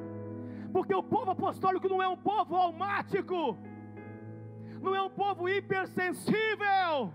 porque 0.72 0.94
o 0.94 1.02
povo 1.02 1.30
apostólico 1.30 1.88
não 1.88 2.02
é 2.02 2.08
um 2.08 2.16
povo 2.16 2.56
almático, 2.56 3.56
não 4.80 4.94
é 4.94 5.02
um 5.02 5.10
povo 5.10 5.48
hipersensível. 5.48 7.12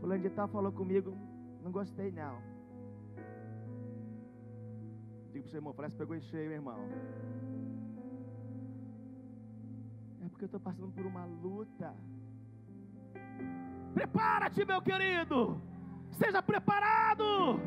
Fulano 0.00 0.22
de 0.22 0.30
tal 0.30 0.48
falou 0.48 0.72
comigo, 0.72 1.16
não 1.62 1.72
gostei 1.72 2.12
não. 2.12 2.40
Diga 5.32 5.40
para 5.40 5.48
o 5.48 5.50
seu 5.50 5.58
irmão, 5.58 5.74
parece 5.74 5.94
que 5.94 5.98
pegou 5.98 6.16
em 6.16 6.20
cheio, 6.20 6.52
irmão. 6.52 6.78
É 10.24 10.28
porque 10.28 10.44
eu 10.44 10.46
estou 10.46 10.60
passando 10.60 10.92
por 10.92 11.04
uma 11.04 11.24
luta. 11.24 11.94
Prepara-te, 13.94 14.64
meu 14.64 14.80
querido. 14.80 15.60
Esteja 16.10 16.42
preparado. 16.42 17.60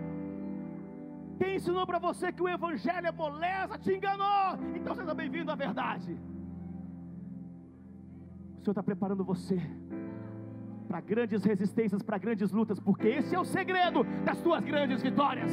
Quem 1.41 1.55
ensinou 1.55 1.88
para 1.88 1.98
você 1.98 2.31
que 2.31 2.43
o 2.43 2.48
Evangelho 2.48 3.07
é 3.07 3.12
moleza, 3.12 3.75
te 3.79 3.91
enganou. 3.91 4.60
Então 4.75 4.93
seja 4.93 5.12
bem-vindo 5.12 5.51
à 5.51 5.55
verdade. 5.55 6.12
O 8.60 8.63
Senhor 8.63 8.74
está 8.74 8.83
preparando 8.83 9.24
você 9.24 9.60
para 10.88 11.01
grandes 11.01 11.43
resistências, 11.43 12.03
para 12.03 12.19
grandes 12.19 12.51
lutas, 12.51 12.79
porque 12.79 13.07
esse 13.07 13.33
é 13.33 13.39
o 13.39 13.43
segredo 13.43 14.03
das 14.24 14.39
tuas 14.39 14.63
grandes 14.63 15.01
vitórias. 15.01 15.51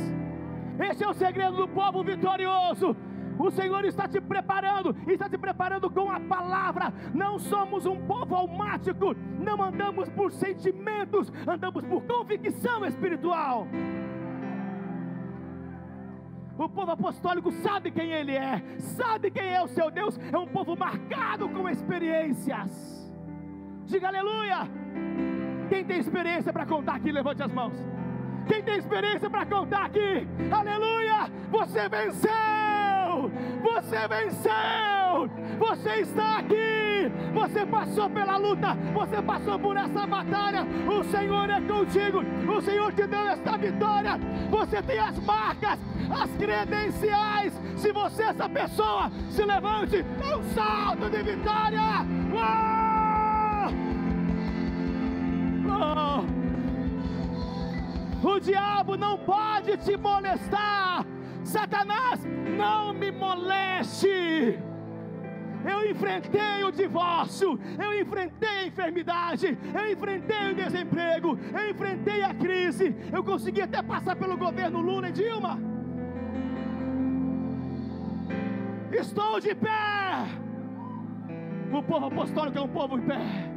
Esse 0.79 1.03
é 1.05 1.09
o 1.09 1.15
segredo 1.15 1.57
do 1.57 1.67
povo 1.67 2.05
vitorioso. 2.05 2.95
O 3.39 3.51
Senhor 3.51 3.83
está 3.87 4.07
te 4.07 4.21
preparando, 4.21 4.95
está 5.07 5.27
te 5.27 5.39
preparando 5.39 5.89
com 5.89 6.11
a 6.11 6.21
palavra. 6.21 6.93
Não 7.15 7.39
somos 7.39 7.87
um 7.87 7.99
povo 8.07 8.35
almático, 8.35 9.15
não 9.39 9.63
andamos 9.63 10.11
por 10.11 10.33
sentimentos, 10.33 11.33
andamos 11.47 11.83
por 11.87 12.03
convicção 12.03 12.85
espiritual. 12.85 13.67
O 16.59 16.69
povo 16.69 16.91
apostólico 16.91 17.53
sabe 17.53 17.93
quem 17.93 18.11
ele 18.11 18.35
é, 18.35 18.61
sabe 18.79 19.31
quem 19.31 19.55
é 19.55 19.63
o 19.63 19.69
seu 19.69 19.93
Deus, 19.93 20.19
é 20.33 20.37
um 20.37 20.47
povo 20.47 20.77
marcado 20.77 21.49
com 21.49 21.69
experiências. 21.69 23.09
Diga 23.87 24.09
aleluia. 24.09 24.69
Quem 25.69 25.85
tem 25.85 26.01
experiência 26.01 26.53
para 26.53 26.67
contar 26.67 26.97
aqui, 26.97 27.13
levante 27.13 27.45
as 27.45 27.53
mãos. 27.53 27.75
Quem 28.49 28.61
tem 28.63 28.77
experiência 28.77 29.31
para 29.31 29.47
contar 29.47 29.85
aqui? 29.85 30.27
Aleluia! 30.51 31.31
Você 31.51 31.89
venceu! 31.89 32.88
Você 33.63 34.09
venceu! 34.09 35.29
Você 35.59 36.01
está 36.01 36.39
aqui! 36.39 37.11
Você 37.35 37.67
passou 37.67 38.09
pela 38.11 38.37
luta! 38.37 38.77
Você 38.95 39.23
passou 39.23 39.59
por 39.59 39.77
essa 39.77 40.07
batalha! 40.07 40.67
O 40.87 41.03
Senhor 41.05 41.51
é 41.51 41.61
contigo! 41.61 42.23
O 42.51 42.61
Senhor 42.61 42.93
te 42.93 43.07
deu 43.07 43.29
esta 43.29 43.57
vitória! 43.57 44.19
Você 44.51 44.83
tem 44.83 44.99
as 44.99 45.19
marcas, 45.25 45.79
as 46.11 46.31
credenciais! 46.37 47.53
Se 47.77 47.93
você, 47.93 48.25
essa 48.25 48.49
pessoa, 48.49 49.11
se 49.31 49.45
levante, 49.45 50.03
dê 50.03 50.35
um 50.35 50.43
salto 50.55 51.11
de 51.11 51.23
vitória! 51.23 52.07
Oh! 52.35 53.19
O 58.21 58.41
diabo 58.41 58.97
não 58.97 59.17
pode 59.19 59.77
te 59.79 59.97
molestar. 59.97 61.05
Satanás, 61.45 62.21
não 62.57 62.93
me 63.11 63.19
moleste. 63.19 64.59
Eu 65.65 65.91
enfrentei 65.91 66.63
o 66.65 66.71
divórcio, 66.71 67.59
eu 67.83 68.01
enfrentei 68.01 68.49
a 68.49 68.67
enfermidade, 68.67 69.59
eu 69.75 69.93
enfrentei 69.93 70.53
o 70.53 70.55
desemprego, 70.55 71.39
eu 71.53 71.71
enfrentei 71.71 72.23
a 72.23 72.33
crise, 72.33 72.95
eu 73.13 73.25
consegui 73.25 73.63
até 73.63 73.83
passar 73.83 74.15
pelo 74.15 74.37
governo 74.37 74.81
Lula 74.81 75.09
e 75.09 75.13
Dilma. 75.13 75.59
Estou 78.93 79.41
de 79.41 79.55
pé. 79.55 80.27
O 81.73 81.83
povo 81.83 82.07
apostólico 82.07 82.57
é 82.57 82.63
um 82.63 82.69
povo 82.69 82.97
em 82.97 83.03
pé. 83.03 83.51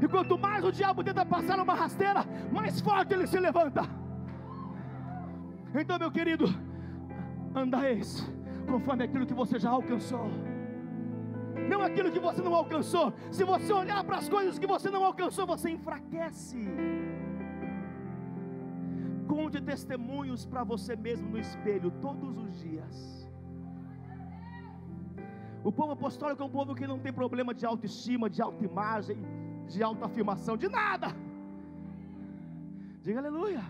E 0.00 0.08
quanto 0.08 0.38
mais 0.38 0.64
o 0.64 0.72
diabo 0.72 1.04
tenta 1.04 1.24
passar 1.24 1.60
uma 1.60 1.74
rasteira, 1.74 2.24
mais 2.50 2.80
forte 2.80 3.14
ele 3.14 3.26
se 3.26 3.38
levanta. 3.38 3.82
Então, 5.74 5.98
meu 5.98 6.10
querido, 6.10 6.46
andareis 7.54 8.35
conforme 8.66 9.04
aquilo 9.04 9.26
que 9.30 9.34
você 9.42 9.58
já 9.58 9.70
alcançou. 9.70 10.28
Não 11.70 11.80
aquilo 11.82 12.12
que 12.14 12.18
você 12.18 12.40
não 12.42 12.54
alcançou. 12.54 13.12
Se 13.30 13.44
você 13.52 13.72
olhar 13.72 14.02
para 14.04 14.18
as 14.18 14.28
coisas 14.28 14.58
que 14.58 14.66
você 14.66 14.88
não 14.90 15.04
alcançou, 15.04 15.46
você 15.46 15.70
enfraquece. 15.70 16.60
Conte 19.26 19.60
testemunhos 19.60 20.44
para 20.46 20.62
você 20.72 20.94
mesmo 20.94 21.28
no 21.30 21.38
espelho 21.38 21.90
todos 22.06 22.36
os 22.38 22.52
dias. 22.60 22.96
O 25.64 25.72
povo 25.72 25.92
apostólico 25.92 26.42
é 26.42 26.46
um 26.46 26.54
povo 26.60 26.74
que 26.74 26.86
não 26.86 26.98
tem 26.98 27.12
problema 27.12 27.52
de 27.52 27.66
autoestima, 27.66 28.30
de 28.30 28.40
autoimagem 28.40 29.18
de 29.66 29.82
autoafirmação, 29.82 30.56
de 30.56 30.68
nada. 30.68 31.08
Diga 33.02 33.18
aleluia. 33.18 33.64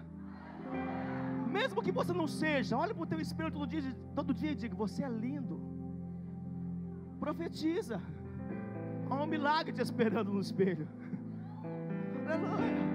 Mesmo 1.67 1.83
que 1.83 1.91
você 1.91 2.13
não 2.13 2.29
seja, 2.29 2.77
olhe 2.77 2.95
para 2.95 3.03
o 3.03 3.07
teu 3.13 3.21
espelho 3.21 3.51
todo 3.51 3.67
dia, 3.67 3.83
todo 4.15 4.33
dia 4.33 4.53
e 4.53 4.55
diga: 4.55 4.77
Você 4.77 5.03
é 5.03 5.09
lindo. 5.09 5.61
Profetiza. 7.19 8.01
Há 9.11 9.15
um 9.25 9.27
milagre 9.27 9.73
te 9.73 9.83
esperando 9.83 10.33
no 10.33 10.39
espelho. 10.39 10.87
Aleluia. 12.25 12.87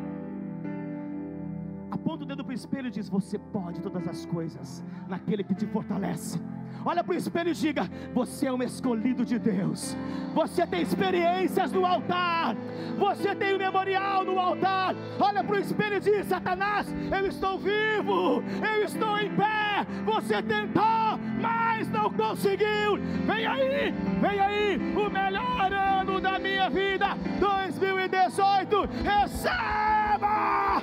Aponta 1.91 2.23
o 2.23 2.25
dedo 2.25 2.45
para 2.45 2.51
o 2.51 2.55
espelho 2.61 2.87
e 2.87 2.91
diz: 2.91 3.09
Você 3.09 3.37
pode 3.37 3.81
todas 3.81 4.07
as 4.07 4.25
coisas 4.25 4.81
naquele 5.09 5.43
que 5.43 5.53
te 5.53 5.67
fortalece. 5.67 6.39
Olha 6.85 7.03
para 7.03 7.13
o 7.13 7.17
espelho 7.17 7.49
e 7.49 7.53
diga: 7.53 7.89
Você 8.13 8.47
é 8.47 8.53
um 8.53 8.63
escolhido 8.63 9.25
de 9.25 9.37
Deus. 9.37 9.95
Você 10.33 10.65
tem 10.65 10.81
experiências 10.81 11.71
no 11.71 11.85
altar. 11.85 12.55
Você 12.97 13.35
tem 13.35 13.55
um 13.55 13.57
memorial 13.57 14.23
no 14.23 14.39
altar. 14.39 14.95
Olha 15.19 15.43
para 15.43 15.55
o 15.55 15.59
espelho 15.59 15.97
e 15.97 15.99
diz: 15.99 16.27
Satanás, 16.27 16.87
eu 17.11 17.27
estou 17.27 17.57
vivo. 17.57 18.43
Eu 18.61 18.83
estou 18.83 19.17
em 19.19 19.29
pé. 19.35 19.85
Você 20.05 20.41
tentou, 20.41 21.19
mas 21.39 21.89
não 21.89 22.09
conseguiu. 22.11 22.97
Vem 23.25 23.45
aí, 23.45 23.93
vem 24.21 24.39
aí. 24.39 24.95
O 24.95 25.09
melhor 25.09 25.71
ano 25.71 26.19
da 26.19 26.39
minha 26.39 26.69
vida, 26.69 27.17
2018. 27.39 28.89
Receba! 29.03 30.81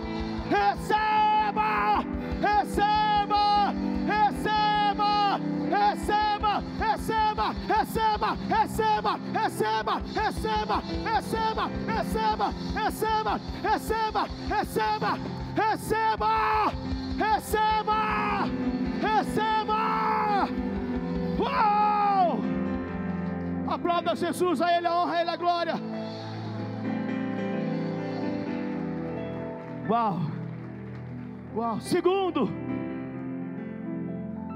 Receba! 0.49 2.05
Receba! 2.41 3.38
Receba, 7.09 7.55
receba, 7.69 8.37
receba, 8.49 9.19
receba, 9.33 10.03
receba, 10.15 10.83
receba, 11.05 11.71
receba, 11.87 12.53
receba, 12.75 13.41
receba, 13.63 14.29
receba, 14.45 15.19
receba, 15.57 16.73
receba, 17.17 18.49
receba. 19.01 20.49
Uau! 21.39 22.41
Aplauda 23.69 24.15
Jesus, 24.15 24.61
a 24.61 24.77
Ele 24.77 24.87
a 24.87 24.95
honra, 24.95 25.17
a 25.17 25.21
Ele 25.21 25.31
a 25.31 25.37
glória. 25.37 25.75
Uau! 29.89 30.21
Uau! 31.55 31.81
Segundo, 31.81 32.51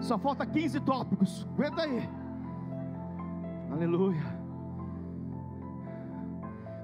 só 0.03 0.19
falta 0.19 0.45
15 0.45 0.81
tópicos. 0.81 1.47
Aguenta 1.55 1.83
aí. 1.83 2.22
Aleluia. 3.73 4.27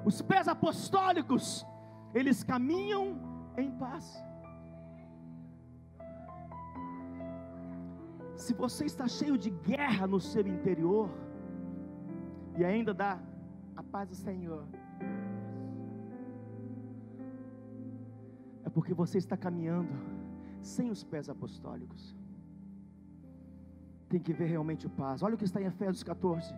Os 0.05 0.23
pés 0.23 0.49
apostólicos, 0.49 1.67
eles 2.15 2.43
caminham 2.43 3.05
em 3.59 3.71
paz. 3.83 4.05
Se 8.35 8.55
você 8.55 8.87
está 8.87 9.07
cheio 9.07 9.37
de 9.37 9.51
guerra 9.51 10.07
no 10.07 10.19
seu 10.19 10.47
interior, 10.47 11.11
e 12.57 12.65
ainda 12.65 12.95
dá 12.95 13.21
a 13.77 13.83
paz 13.83 14.09
do 14.09 14.15
Senhor, 14.15 14.65
é 18.65 18.71
porque 18.71 18.95
você 18.95 19.19
está 19.19 19.37
caminhando 19.37 19.93
sem 20.63 20.91
os 20.91 21.05
pés 21.05 21.29
apostólicos 21.29 22.17
tem 24.09 24.21
que 24.21 24.33
ver 24.33 24.47
realmente 24.47 24.89
paz. 24.89 25.23
Olha 25.23 25.35
o 25.35 25.39
que 25.39 25.45
está 25.45 25.61
em 25.61 25.67
Efésios 25.67 26.03
14. 26.03 26.55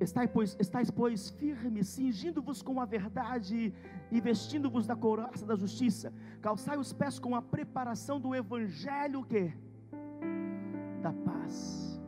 Estais, 0.00 0.30
pois, 0.30 0.56
estáis, 0.58 0.90
pois, 0.90 1.30
firmes, 1.30 1.88
cingindo-vos 1.88 2.62
com 2.62 2.80
a 2.80 2.84
verdade 2.84 3.72
e 4.10 4.20
vestindo-vos 4.20 4.86
da 4.86 4.96
couraça 4.96 5.46
da 5.46 5.54
justiça. 5.54 6.12
Calçai 6.42 6.76
os 6.76 6.92
pés 6.92 7.18
com 7.18 7.34
a 7.34 7.42
preparação 7.42 8.20
do 8.20 8.34
evangelho 8.34 9.24
que 9.24 9.52
da 11.00 11.12
paz. 11.12 12.00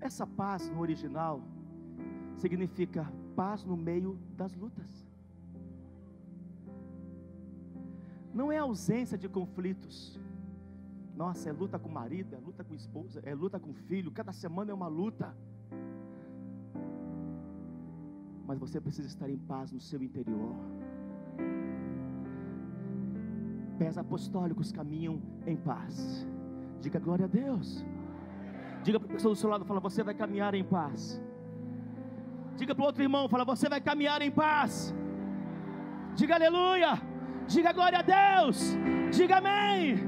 Essa 0.00 0.26
paz 0.26 0.68
no 0.68 0.80
original 0.80 1.42
significa 2.34 3.10
paz 3.34 3.64
no 3.64 3.76
meio 3.76 4.18
das 4.36 4.54
lutas. 4.54 5.06
Não 8.34 8.52
é 8.52 8.58
ausência 8.58 9.16
de 9.16 9.28
conflitos 9.28 10.20
nossa, 11.16 11.48
é 11.48 11.52
luta 11.52 11.78
com 11.78 11.88
marido, 11.88 12.34
é 12.34 12.38
luta 12.38 12.62
com 12.62 12.74
esposa, 12.74 13.22
é 13.24 13.34
luta 13.34 13.58
com 13.58 13.72
filho, 13.72 14.12
cada 14.12 14.34
semana 14.34 14.70
é 14.70 14.74
uma 14.74 14.86
luta. 14.86 15.34
Mas 18.58 18.70
você 18.70 18.80
precisa 18.80 19.06
estar 19.06 19.28
em 19.28 19.36
paz 19.36 19.70
no 19.70 19.78
seu 19.78 20.02
interior. 20.02 20.54
Pés 23.78 23.98
apostólicos 23.98 24.72
caminham 24.72 25.20
em 25.46 25.56
paz. 25.56 26.26
Diga 26.80 26.98
glória 26.98 27.26
a 27.26 27.28
Deus. 27.28 27.84
Diga 28.82 28.98
para 28.98 29.10
a 29.10 29.12
pessoa 29.12 29.34
do 29.34 29.38
seu 29.38 29.50
lado, 29.50 29.66
fala, 29.66 29.78
você 29.78 30.02
vai 30.02 30.14
caminhar 30.14 30.54
em 30.54 30.64
paz. 30.64 31.20
Diga 32.56 32.74
para 32.74 32.82
o 32.82 32.86
outro 32.86 33.02
irmão, 33.02 33.28
fala, 33.28 33.44
você 33.44 33.68
vai 33.68 33.78
caminhar 33.78 34.22
em 34.22 34.30
paz. 34.30 34.94
Diga 36.14 36.36
aleluia. 36.36 36.92
Diga 37.46 37.74
glória 37.74 37.98
a 37.98 38.02
Deus. 38.02 38.74
Diga 39.14 39.36
amém. 39.36 39.98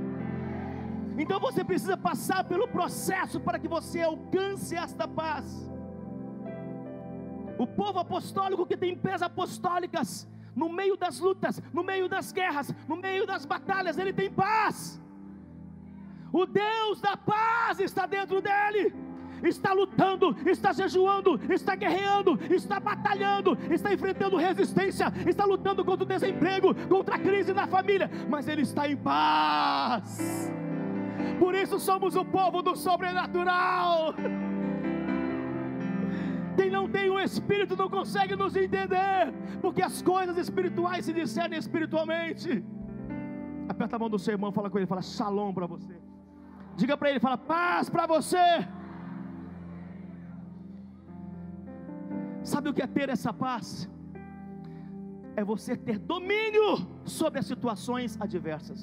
Então 1.19 1.39
você 1.39 1.63
precisa 1.63 1.99
passar 1.99 2.45
pelo 2.45 2.67
processo 2.67 3.39
para 3.41 3.59
que 3.59 3.69
você 3.69 4.01
alcance 4.01 4.75
esta 4.75 5.07
paz. 5.07 5.71
O 7.59 7.67
povo 7.67 7.99
apostólico 7.99 8.65
que 8.65 8.77
tem 8.77 8.97
pés 8.97 9.21
apostólicas, 9.21 10.29
no 10.55 10.69
meio 10.69 10.97
das 10.97 11.19
lutas, 11.19 11.61
no 11.73 11.83
meio 11.83 12.09
das 12.09 12.33
guerras, 12.33 12.75
no 12.89 12.97
meio 12.97 13.27
das 13.27 13.45
batalhas, 13.45 13.99
ele 13.99 14.13
tem 14.13 14.31
paz. 14.31 15.01
O 16.33 16.47
Deus 16.47 17.01
da 17.01 17.17
paz 17.17 17.81
está 17.81 18.07
dentro 18.07 18.41
dele. 18.41 18.95
Está 19.43 19.73
lutando, 19.73 20.37
está 20.47 20.73
jejuando, 20.73 21.41
está 21.53 21.77
guerreando, 21.77 22.39
está 22.51 22.81
batalhando, 22.81 23.57
está 23.71 23.93
enfrentando 23.93 24.37
resistência, 24.37 25.13
está 25.27 25.45
lutando 25.45 25.85
contra 25.85 26.05
o 26.05 26.09
desemprego, 26.09 26.75
contra 26.89 27.15
a 27.15 27.19
crise 27.19 27.53
na 27.53 27.67
família, 27.67 28.11
mas 28.29 28.49
ele 28.49 28.63
está 28.63 28.89
em 28.89 28.97
paz. 28.97 30.51
Por 31.39 31.55
isso 31.55 31.79
somos 31.79 32.17
o 32.17 32.25
povo 32.25 32.63
do 32.63 32.75
sobrenatural. 32.75 34.13
Quem 36.59 36.71
não 36.77 36.85
tem 36.95 37.07
o 37.09 37.19
Espírito 37.27 37.75
não 37.81 37.89
consegue 37.97 38.35
nos 38.41 38.55
entender, 38.63 39.21
porque 39.65 39.83
as 39.89 39.97
coisas 40.13 40.37
espirituais 40.45 41.05
se 41.07 41.13
discernem 41.19 41.59
espiritualmente. 41.65 42.49
Aperta 43.73 43.95
a 43.95 43.99
mão 44.03 44.11
do 44.15 44.19
seu 44.25 44.33
irmão, 44.37 44.51
fala 44.57 44.69
com 44.71 44.79
ele, 44.79 44.93
fala 44.93 45.03
shalom 45.17 45.53
para 45.59 45.67
você. 45.75 45.95
Diga 46.81 46.97
para 46.97 47.11
ele, 47.11 47.21
fala 47.27 47.39
paz 47.39 47.89
para 47.89 48.07
você. 48.15 48.47
Sabe 52.53 52.69
o 52.71 52.75
que 52.75 52.83
é 52.87 52.89
ter 52.99 53.09
essa 53.17 53.33
paz? 53.45 53.67
É 55.37 55.45
você 55.53 55.77
ter 55.77 55.97
domínio 56.15 56.71
sobre 57.19 57.39
as 57.39 57.47
situações 57.53 58.19
adversas. 58.27 58.81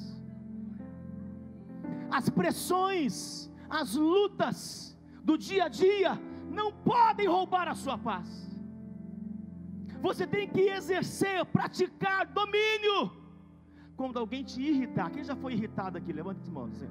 As 2.18 2.28
pressões, 2.38 3.50
as 3.68 3.94
lutas 4.12 4.96
do 5.28 5.36
dia 5.36 5.64
a 5.64 5.68
dia 5.68 6.12
não 6.60 6.72
podem 6.72 7.28
roubar 7.36 7.68
a 7.68 7.74
sua 7.74 7.96
paz. 8.08 8.28
Você 10.06 10.26
tem 10.26 10.46
que 10.48 10.62
exercer, 10.78 11.44
praticar 11.46 12.26
domínio. 12.26 12.98
Quando 13.96 14.18
alguém 14.18 14.42
te 14.44 14.60
irritar, 14.60 15.10
quem 15.10 15.24
já 15.24 15.36
foi 15.36 15.52
irritado 15.54 15.96
aqui? 15.98 16.12
Levanta 16.12 16.40
as 16.40 16.48
mãos. 16.48 16.72
Assim. 16.74 16.90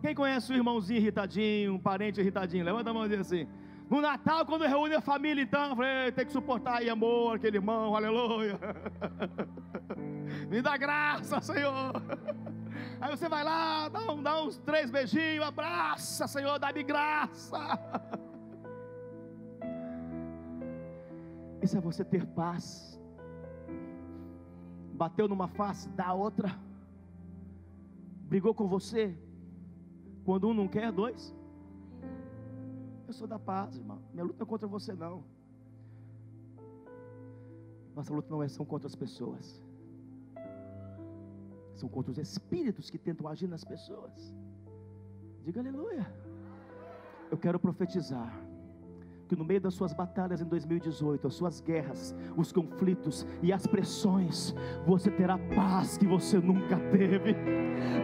Quem 0.00 0.14
conhece 0.14 0.52
o 0.52 0.56
irmãozinho 0.56 0.98
irritadinho, 0.98 1.74
um 1.74 1.78
parente 1.78 2.20
irritadinho? 2.20 2.64
Levanta 2.64 2.90
a 2.90 2.94
mão 2.94 3.02
assim. 3.02 3.46
No 3.88 4.00
Natal, 4.00 4.44
quando 4.46 4.66
reúne 4.66 4.94
a 4.94 5.00
família, 5.00 5.42
então, 5.42 5.70
eu 5.70 5.76
falei, 5.76 6.12
tem 6.12 6.26
que 6.26 6.32
suportar 6.32 6.78
aí, 6.78 6.88
amor, 6.88 7.36
aquele 7.36 7.58
irmão, 7.58 7.94
aleluia. 7.94 8.58
Me 10.48 10.60
dá 10.62 10.76
graça, 10.76 11.40
Senhor. 11.40 11.92
Aí 13.00 13.10
você 13.10 13.28
vai 13.28 13.44
lá, 13.44 13.88
dá, 13.88 14.12
um, 14.12 14.22
dá 14.22 14.42
uns 14.42 14.58
três 14.58 14.90
beijinhos, 14.90 15.46
abraça, 15.46 16.26
Senhor, 16.26 16.58
dá-me 16.58 16.82
graça. 16.82 17.58
Isso 21.64 21.78
é 21.78 21.80
você 21.80 22.04
ter 22.04 22.26
paz. 22.26 23.00
Bateu 24.92 25.26
numa 25.26 25.48
face, 25.48 25.88
dá 26.00 26.12
outra. 26.12 26.48
Brigou 28.28 28.54
com 28.54 28.68
você. 28.68 29.16
Quando 30.26 30.46
um 30.46 30.52
não 30.52 30.68
quer, 30.68 30.92
dois. 30.92 31.34
Eu 33.06 33.14
sou 33.14 33.26
da 33.26 33.38
paz, 33.38 33.78
irmão. 33.78 33.98
Minha 34.12 34.24
luta 34.24 34.40
não 34.40 34.46
é 34.46 34.50
contra 34.50 34.68
você, 34.68 34.92
não. 34.92 35.24
Nossa 37.96 38.12
luta 38.12 38.28
não 38.30 38.42
é 38.42 38.48
são 38.48 38.66
contra 38.66 38.86
as 38.86 38.94
pessoas. 38.94 39.58
São 41.76 41.88
contra 41.88 42.12
os 42.12 42.18
espíritos 42.18 42.90
que 42.90 42.98
tentam 42.98 43.26
agir 43.26 43.48
nas 43.48 43.64
pessoas. 43.64 44.34
Diga 45.42 45.60
aleluia. 45.60 46.06
Eu 47.30 47.38
quero 47.38 47.58
profetizar 47.58 48.43
que 49.28 49.36
no 49.36 49.44
meio 49.44 49.60
das 49.60 49.74
suas 49.74 49.92
batalhas 49.92 50.40
em 50.40 50.44
2018, 50.44 51.26
as 51.26 51.34
suas 51.34 51.60
guerras, 51.60 52.14
os 52.36 52.52
conflitos 52.52 53.26
e 53.42 53.52
as 53.52 53.66
pressões, 53.66 54.54
você 54.86 55.10
terá 55.10 55.38
paz 55.54 55.96
que 55.96 56.06
você 56.06 56.38
nunca 56.38 56.76
teve. 56.90 57.34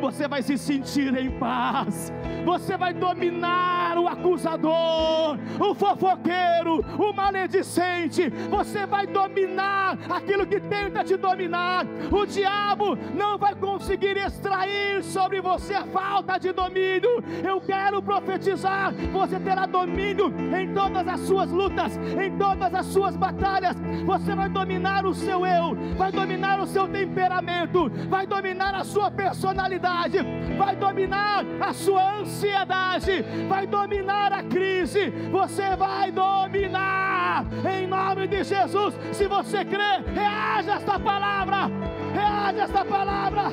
Você 0.00 0.26
vai 0.26 0.42
se 0.42 0.56
sentir 0.56 1.14
em 1.16 1.30
paz. 1.38 2.12
Você 2.44 2.76
vai 2.76 2.94
dominar 2.94 3.98
o 3.98 4.09
acusador, 4.09 5.38
o 5.61 5.74
fofoqueiro, 5.74 6.80
o 6.98 7.12
maledicente. 7.12 8.30
Você 8.50 8.87
vai 8.87 9.06
dominar 9.06 9.98
aquilo 10.09 10.46
que 10.46 10.61
tenta 10.61 11.04
te 11.04 11.16
dominar. 11.16 11.87
O 12.11 12.24
diabo 12.26 12.96
não 13.14 13.38
vai 13.38 13.54
conseguir 13.54 14.16
extrair 14.16 15.02
sobre 15.04 15.40
você 15.40 15.74
a 15.74 15.85
falta 15.85 16.38
de 16.38 16.52
domínio. 16.52 17.22
Eu 17.44 17.61
quero 17.61 18.02
profetizar: 18.02 18.94
você 19.12 19.38
terá 19.38 19.66
domínio 19.66 20.33
em 20.56 20.72
todas 20.72 21.06
as 21.06 21.19
suas 21.20 21.50
lutas, 21.50 21.96
em 21.96 22.37
todas 22.37 22.72
as 22.74 22.87
suas 22.87 23.16
batalhas. 23.16 23.76
Você 24.04 24.35
vai 24.35 24.48
dominar 24.48 25.06
o 25.06 25.14
seu 25.14 25.46
eu, 25.46 25.76
vai 25.96 26.12
dominar 26.12 26.61
o 26.61 26.66
seu 26.66 26.88
temperamento, 26.88 27.90
vai 28.09 28.26
dominar 28.26 28.74
a 28.74 28.85
sua 28.85 29.11
personalidade, 29.11 30.18
vai 30.56 30.76
dominar 30.76 31.44
a 31.61 31.72
sua 31.72 32.20
ansiedade, 32.20 33.24
vai 33.48 33.66
dominar 33.66 34.33
a 34.33 34.42
crise. 34.42 35.11
Você 35.30 35.76
vai 35.76 36.11
dominar 36.11 37.46
em 37.64 37.87
nome 37.87 38.26
de 38.26 38.44
Jesus. 38.44 38.94
Se 39.12 39.26
você 39.26 39.64
crê, 39.64 40.02
reaja 40.14 40.74
esta 40.74 40.98
palavra, 40.98 41.70
reaja 42.12 42.62
esta 42.62 42.85
palavra. 42.85 43.44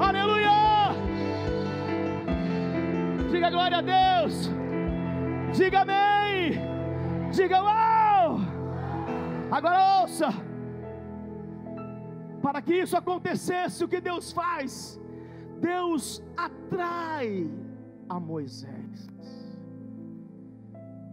Aleluia! 0.00 0.48
Diga 3.30 3.50
glória 3.50 3.78
a 3.78 3.80
Deus. 3.80 4.50
Diga 5.54 5.80
amém. 5.80 6.52
Diga 7.32 7.62
uau. 7.62 8.38
Agora 9.50 10.02
ouça. 10.02 10.28
Para 12.42 12.62
que 12.62 12.74
isso 12.74 12.96
acontecesse, 12.96 13.84
o 13.84 13.88
que 13.88 14.00
Deus 14.00 14.32
faz? 14.32 15.00
Deus 15.60 16.22
atrai 16.36 17.50
a 18.08 18.20
Moisés. 18.20 19.08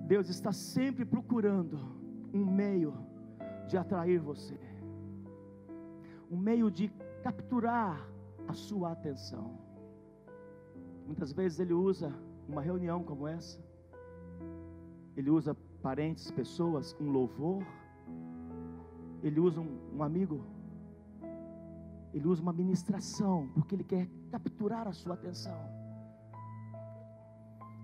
Deus 0.08 0.30
está 0.30 0.52
sempre 0.52 1.04
procurando 1.04 1.80
um 2.34 2.46
meio 2.46 2.94
de 3.68 3.76
atrair 3.76 4.20
você, 4.20 4.60
um 6.30 6.38
meio 6.38 6.70
de 6.70 6.90
capturar 7.24 8.08
a 8.48 8.54
sua 8.54 8.92
atenção. 8.92 9.58
Muitas 11.08 11.32
vezes 11.32 11.60
Ele 11.60 11.74
usa 11.74 12.14
uma 12.48 12.62
reunião 12.62 13.04
como 13.04 13.28
essa 13.28 13.65
ele 15.16 15.30
usa 15.30 15.56
parentes, 15.82 16.32
pessoas, 16.32 16.96
um 17.00 17.12
louvor, 17.12 17.64
ele 19.24 19.40
usa 19.40 19.62
um, 19.62 19.80
um 19.94 20.04
amigo, 20.04 20.44
ele 22.14 22.28
usa 22.28 22.42
uma 22.42 22.54
ministração, 22.54 23.50
porque 23.54 23.76
ele 23.76 23.84
quer 23.84 24.08
capturar 24.32 24.88
a 24.88 24.94
sua 24.94 25.16
atenção. 25.16 25.58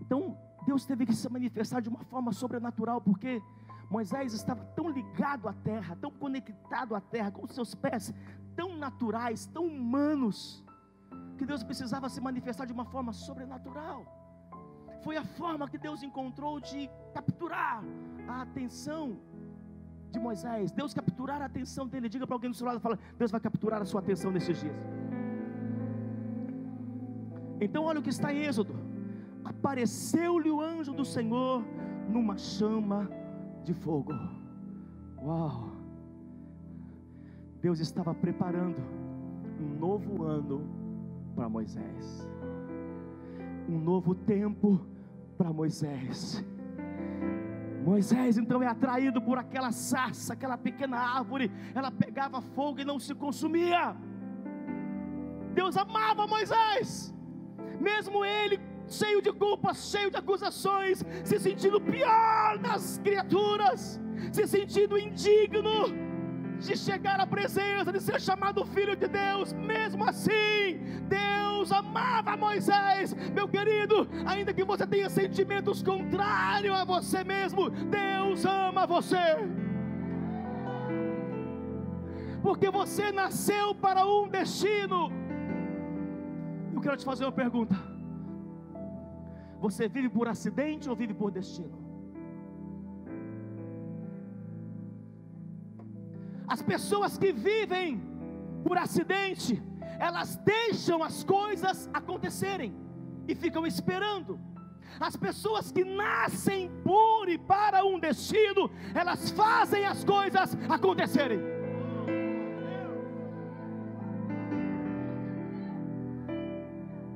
Então, 0.02 0.38
Deus 0.66 0.86
teve 0.86 1.06
que 1.06 1.14
se 1.14 1.30
manifestar 1.30 1.82
de 1.82 1.90
uma 1.90 2.04
forma 2.04 2.32
sobrenatural, 2.32 3.02
porque 3.02 3.42
Moisés 3.90 4.34
estava 4.34 4.64
tão 4.76 4.90
ligado 4.90 5.48
à 5.48 5.54
terra, 5.54 5.96
tão 5.96 6.12
conectado 6.12 6.96
à 6.96 7.02
terra, 7.02 7.32
com 7.32 7.48
seus 7.48 7.76
pés 7.76 8.14
tão 8.56 8.76
naturais, 8.76 9.46
tão 9.46 9.66
humanos, 9.66 10.64
que 11.38 11.46
Deus 11.46 11.64
precisava 11.64 12.10
se 12.10 12.22
manifestar 12.22 12.66
de 12.66 12.74
uma 12.74 12.86
forma 12.86 13.14
sobrenatural. 13.14 14.21
Foi 15.04 15.18
a 15.18 15.24
forma 15.24 15.68
que 15.68 15.78
Deus 15.78 16.04
encontrou 16.04 16.60
de 16.60 16.90
capturar 17.14 17.84
a 18.28 18.42
atenção 18.42 19.18
de 20.12 20.20
Moisés. 20.20 20.72
Deus 20.72 20.94
capturar 20.94 21.42
a 21.42 21.46
atenção 21.46 21.88
dele. 21.88 22.10
Diga 22.10 22.28
para 22.28 22.36
alguém 22.36 22.52
do 22.52 22.56
seu 22.56 22.68
lado, 22.68 22.80
fala, 22.80 23.00
Deus 23.18 23.32
vai 23.32 23.42
capturar 23.42 23.82
a 23.82 23.86
sua 23.86 24.02
atenção 24.02 24.32
nesses 24.32 24.60
dias. 24.60 24.76
Então 27.60 27.84
olha 27.84 28.00
o 28.00 28.04
que 28.04 28.10
está 28.10 28.34
em 28.34 28.44
Êxodo. 28.44 28.76
Apareceu-lhe 29.44 30.50
o 30.52 30.62
anjo 30.62 30.94
do 30.94 31.06
Senhor 31.06 31.64
numa 32.10 32.38
chama 32.38 33.10
de 33.64 33.74
fogo. 33.74 34.14
Uau! 35.22 35.72
Deus 37.62 37.80
estava 37.80 38.14
preparando 38.14 38.82
um 39.60 39.80
novo 39.80 40.24
ano 40.24 40.68
para 41.36 41.48
Moisés. 41.48 42.28
Um 43.70 43.80
novo 43.80 44.16
tempo 44.16 44.82
para 45.42 45.52
Moisés. 45.52 46.46
Moisés 47.84 48.38
então 48.38 48.62
é 48.62 48.68
atraído 48.68 49.20
por 49.20 49.40
aquela 49.40 49.72
sarça, 49.72 50.34
aquela 50.34 50.56
pequena 50.56 50.98
árvore, 50.98 51.52
ela 51.74 51.90
pegava 51.90 52.40
fogo 52.42 52.80
e 52.80 52.86
não 52.86 53.00
se 53.00 53.16
consumia. 53.16 53.96
Deus 55.56 55.76
amava 55.76 56.28
Moisés, 56.28 57.12
mesmo 57.80 58.24
ele 58.24 58.60
cheio 58.88 59.20
de 59.20 59.34
culpas, 59.34 59.90
cheio 59.90 60.12
de 60.12 60.18
acusações, 60.18 61.04
se 61.24 61.40
sentindo 61.40 61.82
pior 61.82 62.60
das 62.60 63.00
criaturas, 63.00 64.00
se 64.32 64.46
sentindo 64.46 64.96
indigno 64.96 65.80
de 66.60 66.78
chegar 66.78 67.20
à 67.20 67.26
presença, 67.26 67.92
de 67.92 68.00
ser 68.00 68.22
chamado 68.22 68.64
filho 68.64 68.96
de 68.96 69.08
Deus, 69.08 69.54
mesmo 69.54 70.08
assim, 70.08 70.78
Deus 71.08 71.41
amava 71.70 72.38
Moisés, 72.38 73.14
meu 73.38 73.46
querido, 73.56 74.08
ainda 74.26 74.54
que 74.54 74.64
você 74.64 74.88
tenha 74.88 75.10
sentimentos 75.10 75.84
contrários 75.84 76.74
a 76.74 76.86
você 76.86 77.26
mesmo, 77.26 77.70
Deus 77.70 78.46
ama 78.46 78.88
você. 78.88 79.26
Porque 82.42 82.70
você 82.72 83.12
nasceu 83.12 83.76
para 83.76 84.06
um 84.06 84.30
destino. 84.38 85.12
Eu 86.74 86.82
quero 86.82 86.96
te 87.02 87.06
fazer 87.06 87.26
uma 87.26 87.38
pergunta. 87.44 87.76
Você 89.66 89.88
vive 89.88 90.10
por 90.10 90.28
acidente 90.28 90.90
ou 90.90 90.96
vive 90.96 91.14
por 91.14 91.30
destino? 91.30 91.78
As 96.54 96.62
pessoas 96.62 97.18
que 97.18 97.32
vivem 97.32 98.02
por 98.64 98.78
acidente, 98.86 99.54
elas 100.02 100.36
deixam 100.38 101.04
as 101.04 101.24
coisas 101.24 101.88
acontecerem 101.94 102.76
e 103.28 103.36
ficam 103.36 103.68
esperando. 103.68 104.40
As 105.00 105.16
pessoas 105.16 105.72
que 105.72 105.84
nascem 105.84 106.72
por 106.84 107.30
e 107.30 107.38
para 107.38 107.86
um 107.86 108.00
destino, 108.00 108.72
elas 108.96 109.30
fazem 109.30 109.86
as 109.86 110.04
coisas 110.04 110.58
acontecerem. 110.68 111.40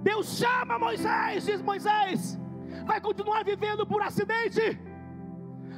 Deus 0.03 0.37
chama 0.37 0.77
Moisés, 0.77 1.43
diz 1.43 1.63
Moisés, 1.63 2.39
vai 2.85 3.01
continuar 3.01 3.43
vivendo 3.43 3.87
por 3.87 4.03
acidente, 4.03 4.79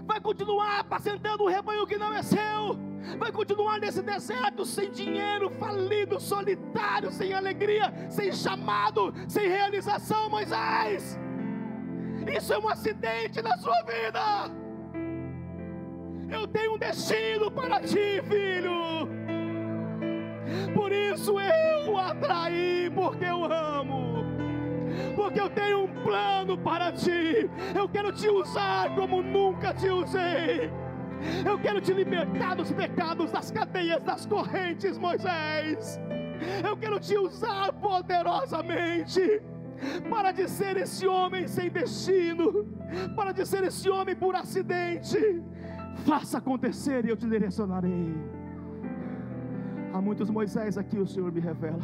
vai 0.06 0.20
continuar 0.20 0.82
apacentando 0.82 1.46
um 1.46 1.48
rebanho 1.48 1.88
que 1.88 1.98
não 1.98 2.12
é 2.14 2.22
seu, 2.22 2.87
vai 3.18 3.32
continuar 3.32 3.80
nesse 3.80 4.02
deserto 4.02 4.66
sem 4.66 4.92
dinheiro, 4.92 5.50
falido, 5.52 6.20
solitário, 6.20 7.12
sem 7.12 7.34
alegria, 7.34 7.94
sem 8.10 8.32
chamado, 8.32 9.14
sem 9.28 9.48
realização, 9.48 10.30
Moisés. 10.30 11.18
Isso 12.36 12.54
é 12.54 12.60
um 12.60 12.68
acidente 12.68 13.42
na 13.42 13.58
sua 13.58 13.82
vida. 13.84 14.52
Eu 16.30 16.46
tenho 16.48 16.76
um 16.76 16.78
destino 16.78 17.50
para 17.50 17.80
ti, 17.80 18.22
filho. 18.28 19.08
Por 20.74 20.92
isso 20.92 21.40
eu 21.40 21.92
o 21.94 21.98
atraí, 21.98 22.92
porque 22.94 23.26
eu 23.26 23.46
amo. 23.46 24.26
Porque 25.16 25.40
eu 25.40 25.50
tenho 25.50 25.84
um 25.86 26.04
plano 26.04 26.58
para 26.58 26.92
ti. 26.92 27.50
Eu 27.76 27.88
quero 27.88 28.12
te 28.12 28.28
usar 28.30 28.94
como 28.96 29.22
nunca 29.22 29.74
te 29.74 29.90
usei. 29.90 30.70
Eu 31.46 31.58
quero 31.60 31.82
te 31.82 31.94
libertar 31.94 32.56
dos 32.56 32.72
pecados, 32.72 33.32
das 33.32 33.52
cadeias, 33.52 34.02
das 34.04 34.26
correntes, 34.26 34.98
Moisés. 34.98 36.00
Eu 36.64 36.78
quero 36.78 37.00
te 37.00 37.18
usar 37.18 37.74
poderosamente. 37.74 39.42
Para 40.10 40.32
de 40.32 40.48
ser 40.48 40.76
esse 40.78 41.06
homem 41.06 41.48
sem 41.48 41.70
destino, 41.70 42.66
para 43.16 43.32
de 43.32 43.46
ser 43.46 43.64
esse 43.64 43.88
homem 43.90 44.16
por 44.16 44.36
acidente. 44.36 45.44
Faça 46.06 46.40
acontecer 46.40 47.06
e 47.06 47.10
eu 47.10 47.18
te 47.18 47.28
direcionarei. 47.28 48.16
Há 49.94 50.02
muitos 50.02 50.30
Moisés 50.30 50.78
aqui, 50.78 50.98
o 50.98 51.08
Senhor 51.08 51.32
me 51.32 51.40
revela. 51.40 51.84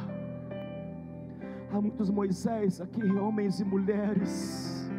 Há 1.71 1.81
muitos 1.81 2.09
Moisés 2.09 2.79
aqui, 2.81 3.03
homens 3.11 3.59
e 3.59 3.65
mulheres, 3.65 4.91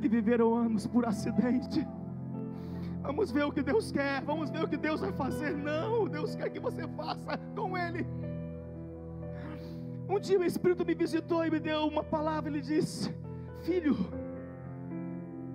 que 0.00 0.08
viveram 0.08 0.54
anos 0.54 0.86
por 0.86 1.06
acidente. 1.06 1.86
Vamos 3.04 3.30
ver 3.30 3.44
o 3.44 3.52
que 3.52 3.62
Deus 3.62 3.92
quer, 3.92 4.22
vamos 4.22 4.48
ver 4.50 4.64
o 4.64 4.68
que 4.68 4.78
Deus 4.78 5.00
vai 5.02 5.12
fazer. 5.12 5.54
Não, 5.54 6.08
Deus 6.08 6.34
quer 6.34 6.48
que 6.48 6.58
você 6.58 6.88
faça 7.00 7.36
com 7.54 7.76
Ele. 7.76 8.06
Um 10.08 10.18
dia 10.18 10.38
o 10.40 10.44
Espírito 10.44 10.86
me 10.86 10.94
visitou 10.94 11.44
e 11.44 11.50
me 11.50 11.60
deu 11.60 11.86
uma 11.86 12.02
palavra. 12.02 12.48
Ele 12.50 12.62
disse: 12.62 13.14
Filho, 13.66 13.94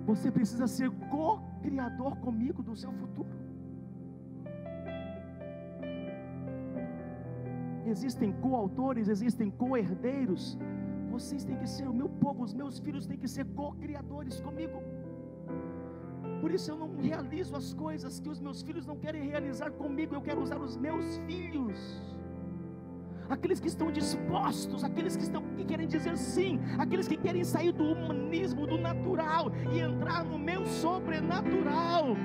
você 0.06 0.30
precisa 0.30 0.68
ser 0.68 0.90
co-criador 1.10 2.16
comigo 2.18 2.62
do 2.62 2.76
seu 2.76 2.92
futuro. 2.92 3.34
Existem 7.84 8.30
coautores, 8.44 9.08
existem 9.08 9.50
co-herdeiros. 9.50 10.56
Vocês 11.10 11.42
têm 11.44 11.56
que 11.56 11.68
ser 11.68 11.88
o 11.88 11.92
meu 11.92 12.08
povo, 12.08 12.44
os 12.44 12.54
meus 12.54 12.78
filhos 12.78 13.06
têm 13.08 13.18
que 13.18 13.26
ser 13.26 13.44
co-criadores 13.44 14.40
comigo. 14.40 14.80
Por 16.40 16.50
isso 16.50 16.70
eu 16.70 16.76
não 16.76 16.96
realizo 16.96 17.54
as 17.54 17.74
coisas 17.74 18.18
que 18.18 18.28
os 18.28 18.40
meus 18.40 18.62
filhos 18.62 18.86
não 18.86 18.96
querem 18.96 19.28
realizar 19.28 19.70
comigo, 19.70 20.14
eu 20.14 20.22
quero 20.22 20.40
usar 20.40 20.58
os 20.58 20.76
meus 20.76 21.18
filhos. 21.26 21.78
Aqueles 23.28 23.60
que 23.60 23.68
estão 23.68 23.92
dispostos, 23.92 24.82
aqueles 24.82 25.16
que 25.16 25.22
estão 25.22 25.42
que 25.56 25.64
querem 25.64 25.86
dizer 25.86 26.16
sim, 26.16 26.58
aqueles 26.78 27.06
que 27.06 27.16
querem 27.16 27.44
sair 27.44 27.72
do 27.72 27.84
humanismo, 27.84 28.66
do 28.66 28.78
natural 28.78 29.52
e 29.72 29.80
entrar 29.80 30.24
no 30.24 30.38
meu 30.38 30.66
sobrenatural 30.66 32.16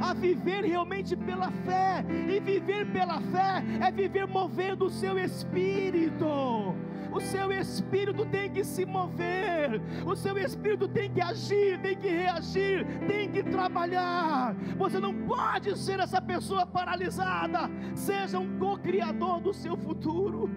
a 0.00 0.14
viver 0.14 0.64
realmente 0.64 1.16
pela 1.16 1.50
fé, 1.50 2.04
e 2.28 2.40
viver 2.40 2.90
pela 2.92 3.20
fé 3.20 3.62
é 3.80 3.90
viver 3.90 4.26
movendo 4.26 4.86
o 4.86 4.90
seu 4.90 5.18
espírito. 5.18 6.74
O 7.10 7.20
seu 7.20 7.50
espírito 7.52 8.24
tem 8.26 8.50
que 8.50 8.62
se 8.62 8.84
mover, 8.84 9.80
o 10.06 10.14
seu 10.14 10.36
espírito 10.38 10.86
tem 10.88 11.10
que 11.10 11.20
agir, 11.20 11.80
tem 11.80 11.96
que 11.96 12.08
reagir, 12.08 12.86
tem 13.06 13.30
que 13.30 13.42
trabalhar. 13.42 14.54
Você 14.76 15.00
não 15.00 15.14
pode 15.26 15.76
ser 15.78 16.00
essa 16.00 16.20
pessoa 16.20 16.66
paralisada. 16.66 17.70
Seja 17.94 18.38
um 18.38 18.58
co-criador 18.58 19.40
do 19.40 19.54
seu 19.54 19.76
futuro. 19.76 20.50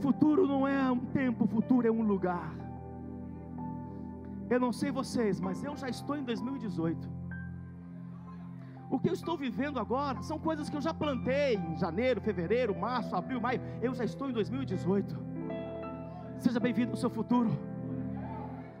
Futuro 0.00 0.46
não 0.46 0.66
é 0.66 0.90
um 0.90 0.98
tempo, 0.98 1.46
futuro 1.46 1.86
é 1.86 1.90
um 1.90 2.02
lugar. 2.02 2.54
Eu 4.48 4.58
não 4.58 4.72
sei 4.72 4.90
vocês, 4.90 5.38
mas 5.38 5.62
eu 5.62 5.76
já 5.76 5.88
estou 5.88 6.16
em 6.16 6.24
2018. 6.24 7.19
O 8.90 8.98
que 8.98 9.08
eu 9.08 9.12
estou 9.12 9.36
vivendo 9.36 9.78
agora 9.78 10.20
são 10.20 10.36
coisas 10.36 10.68
que 10.68 10.76
eu 10.76 10.80
já 10.80 10.92
plantei 10.92 11.54
em 11.54 11.76
janeiro, 11.78 12.20
fevereiro, 12.20 12.76
março, 12.76 13.14
abril, 13.14 13.40
maio. 13.40 13.60
Eu 13.80 13.94
já 13.94 14.04
estou 14.04 14.28
em 14.28 14.32
2018. 14.32 15.16
Seja 16.38 16.58
bem-vindo 16.58 16.90
ao 16.90 16.96
seu 16.96 17.08
futuro. 17.08 17.56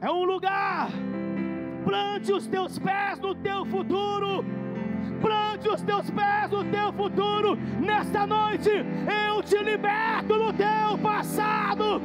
É 0.00 0.10
um 0.10 0.24
lugar. 0.24 0.90
Plante 1.84 2.32
os 2.32 2.48
teus 2.48 2.76
pés 2.76 3.20
no 3.20 3.36
teu 3.36 3.64
futuro. 3.66 4.44
Plante 5.20 5.68
os 5.68 5.80
teus 5.82 6.10
pés 6.10 6.50
no 6.50 6.64
teu 6.64 6.92
futuro. 6.92 7.56
Nesta 7.78 8.26
noite, 8.26 8.68
eu 8.68 9.40
te 9.44 9.62
liberto 9.62 10.34
do 10.34 10.52
teu 10.52 10.98
passado 11.00 12.00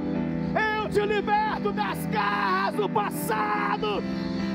eu 0.86 0.89
te 0.89 1.06
liberto 1.06 1.72
das 1.72 2.06
garras 2.08 2.76
do 2.76 2.88
passado. 2.88 4.04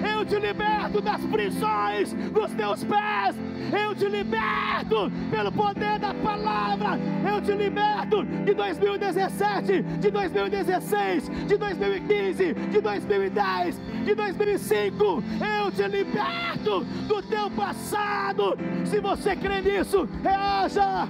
Eu 0.07 0.25
te 0.25 0.39
liberto 0.39 1.01
das 1.01 1.21
prisões 1.27 2.13
dos 2.13 2.53
teus 2.53 2.85
pés. 2.85 3.37
Eu 3.73 3.95
te 3.95 4.07
liberto 4.07 5.11
pelo 5.31 5.53
poder 5.53 5.99
da 5.99 6.15
palavra. 6.15 6.99
Eu 7.29 7.41
te 7.41 7.53
liberto 7.53 8.25
de 8.25 8.55
2017, 8.55 9.83
de 9.83 10.11
2016, 10.11 11.31
de 11.47 11.57
2015, 11.57 12.55
de 12.55 12.81
2010, 12.81 13.81
de 14.05 14.15
2005. 14.15 15.25
Eu 15.65 15.71
te 15.71 15.87
liberto 15.87 16.85
do 17.07 17.23
teu 17.23 17.51
passado. 17.51 18.59
Se 18.85 19.01
você 19.01 19.37
crê 19.37 19.61
nisso, 19.61 20.09
reaja. 20.23 21.07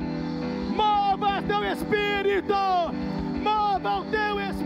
Mova 0.75 1.43
teu 1.43 1.65
espírito. 1.65 2.55
Mova 3.43 4.01
o 4.01 4.05
teu 4.05 4.39
espírito 4.41 4.60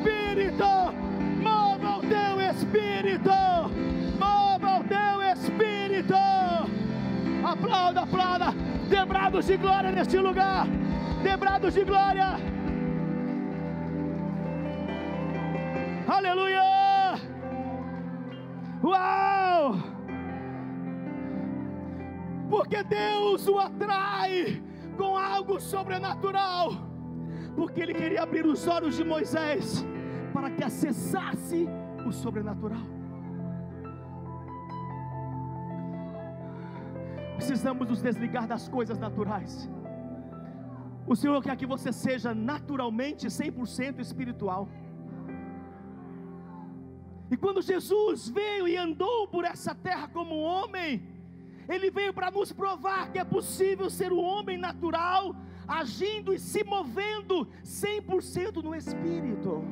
Aplauda, 7.64 8.03
aplauda, 8.03 8.46
debrados 8.90 9.46
de 9.46 9.57
glória 9.57 9.90
neste 9.90 10.18
lugar, 10.18 10.66
debrados 11.22 11.72
de 11.72 11.83
glória. 11.83 12.37
Aleluia! 16.07 16.62
Uau! 18.83 19.79
Porque 22.50 22.85
Deus 22.85 23.48
o 23.48 23.59
atrai 23.59 24.62
com 24.98 25.16
algo 25.16 25.59
sobrenatural, 25.59 26.74
porque 27.57 27.81
Ele 27.81 27.94
queria 27.94 28.24
abrir 28.24 28.44
os 28.44 28.68
olhos 28.68 28.94
de 28.98 29.05
Moisés 29.05 29.87
para 30.35 30.50
que 30.50 30.62
acessasse 30.62 31.66
o 32.07 32.12
sobrenatural. 32.12 33.04
Precisamos 37.37 37.88
nos 37.88 38.01
desligar 38.01 38.47
das 38.47 38.68
coisas 38.68 38.99
naturais. 38.99 39.68
O 41.07 41.14
Senhor 41.14 41.42
quer 41.42 41.57
que 41.57 41.66
você 41.66 41.92
seja 41.92 42.35
naturalmente 42.35 43.27
100% 43.27 44.01
espiritual. 44.01 44.68
E 47.31 47.37
quando 47.37 47.61
Jesus 47.61 48.29
veio 48.29 48.66
e 48.68 48.77
andou 48.77 49.27
por 49.29 49.44
essa 49.44 49.75
terra 49.75 50.09
como 50.09 50.37
homem, 50.37 51.03
ele 51.68 51.90
veio 51.90 52.12
para 52.12 52.31
nos 52.31 52.53
provar 52.53 53.11
que 53.11 53.18
é 53.18 53.25
possível 53.25 53.90
ser 53.90 54.12
um 54.12 54.23
homem 54.23 54.57
natural, 54.57 55.35
agindo 55.66 56.33
e 56.33 56.38
se 56.38 56.62
movendo 56.64 57.49
100% 57.62 58.62
no 58.62 58.75
espírito. 58.75 59.64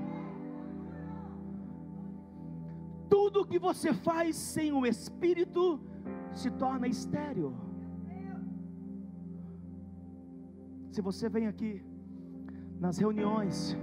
Tudo 3.09 3.47
que 3.47 3.59
você 3.59 3.93
faz 3.93 4.37
sem 4.37 4.73
o 4.73 4.87
Espírito 4.87 5.79
se 6.35 6.51
torna 6.51 6.87
estéreo. 6.87 7.53
Se 10.91 11.01
você 11.01 11.29
vem 11.29 11.47
aqui 11.47 11.85
nas 12.79 12.99
reuniões, 12.99 13.77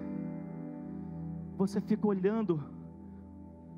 você 1.57 1.79
fica 1.81 2.07
olhando 2.07 2.63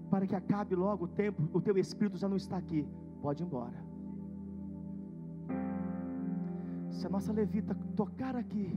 para 0.10 0.28
que 0.28 0.36
acabe 0.36 0.76
logo 0.76 1.06
o 1.06 1.08
tempo, 1.08 1.42
o 1.54 1.62
teu 1.62 1.78
espírito 1.78 2.18
já 2.18 2.28
não 2.28 2.36
está 2.36 2.58
aqui, 2.58 2.86
pode 3.22 3.42
ir 3.42 3.46
embora. 3.46 3.80
Se 6.90 7.08
a 7.08 7.10
nossa 7.10 7.32
levita 7.32 7.74
tocar 7.96 8.36
aqui, 8.36 8.68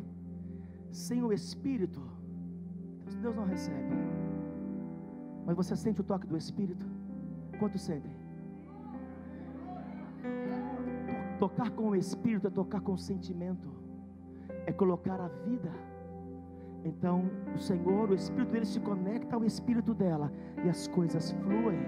sem 0.91 1.23
o 1.23 1.33
espírito, 1.33 2.01
Deus 3.25 3.35
não 3.35 3.47
recebe. 3.47 3.95
Mas 5.47 5.57
você 5.57 5.75
sente 5.75 6.01
o 6.03 6.05
toque 6.05 6.27
do 6.27 6.37
Espírito? 6.37 6.87
Quanto 7.59 7.79
sentem? 7.79 8.13
Tocar 11.45 11.71
com 11.73 11.91
o 11.91 11.97
Espírito 11.97 12.47
é 12.47 12.51
tocar 12.51 12.81
com 12.81 12.95
o 12.95 12.99
sentimento, 12.99 13.69
é 14.67 14.73
colocar 14.73 15.21
a 15.21 15.29
vida 15.29 15.71
Então, 16.85 17.31
o 17.55 17.59
Senhor, 17.59 18.11
o 18.11 18.15
Espírito 18.15 18.53
dele 18.53 18.67
se 18.67 18.79
conecta 18.79 19.35
ao 19.35 19.45
Espírito 19.45 19.95
dela 19.95 20.31
e 20.63 20.69
as 20.69 20.87
coisas 20.87 21.33
fluem. 21.33 21.79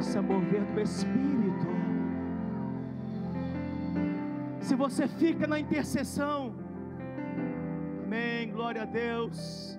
Isso 0.00 0.18
é 0.18 0.20
mover 0.20 0.64
do 0.72 0.80
Espírito. 0.80 1.66
Se 4.60 4.74
você 4.74 5.06
fica 5.06 5.46
na 5.46 5.60
intercessão, 5.60 6.54
amém, 8.04 8.50
glória 8.50 8.82
a 8.82 8.84
Deus, 8.84 9.78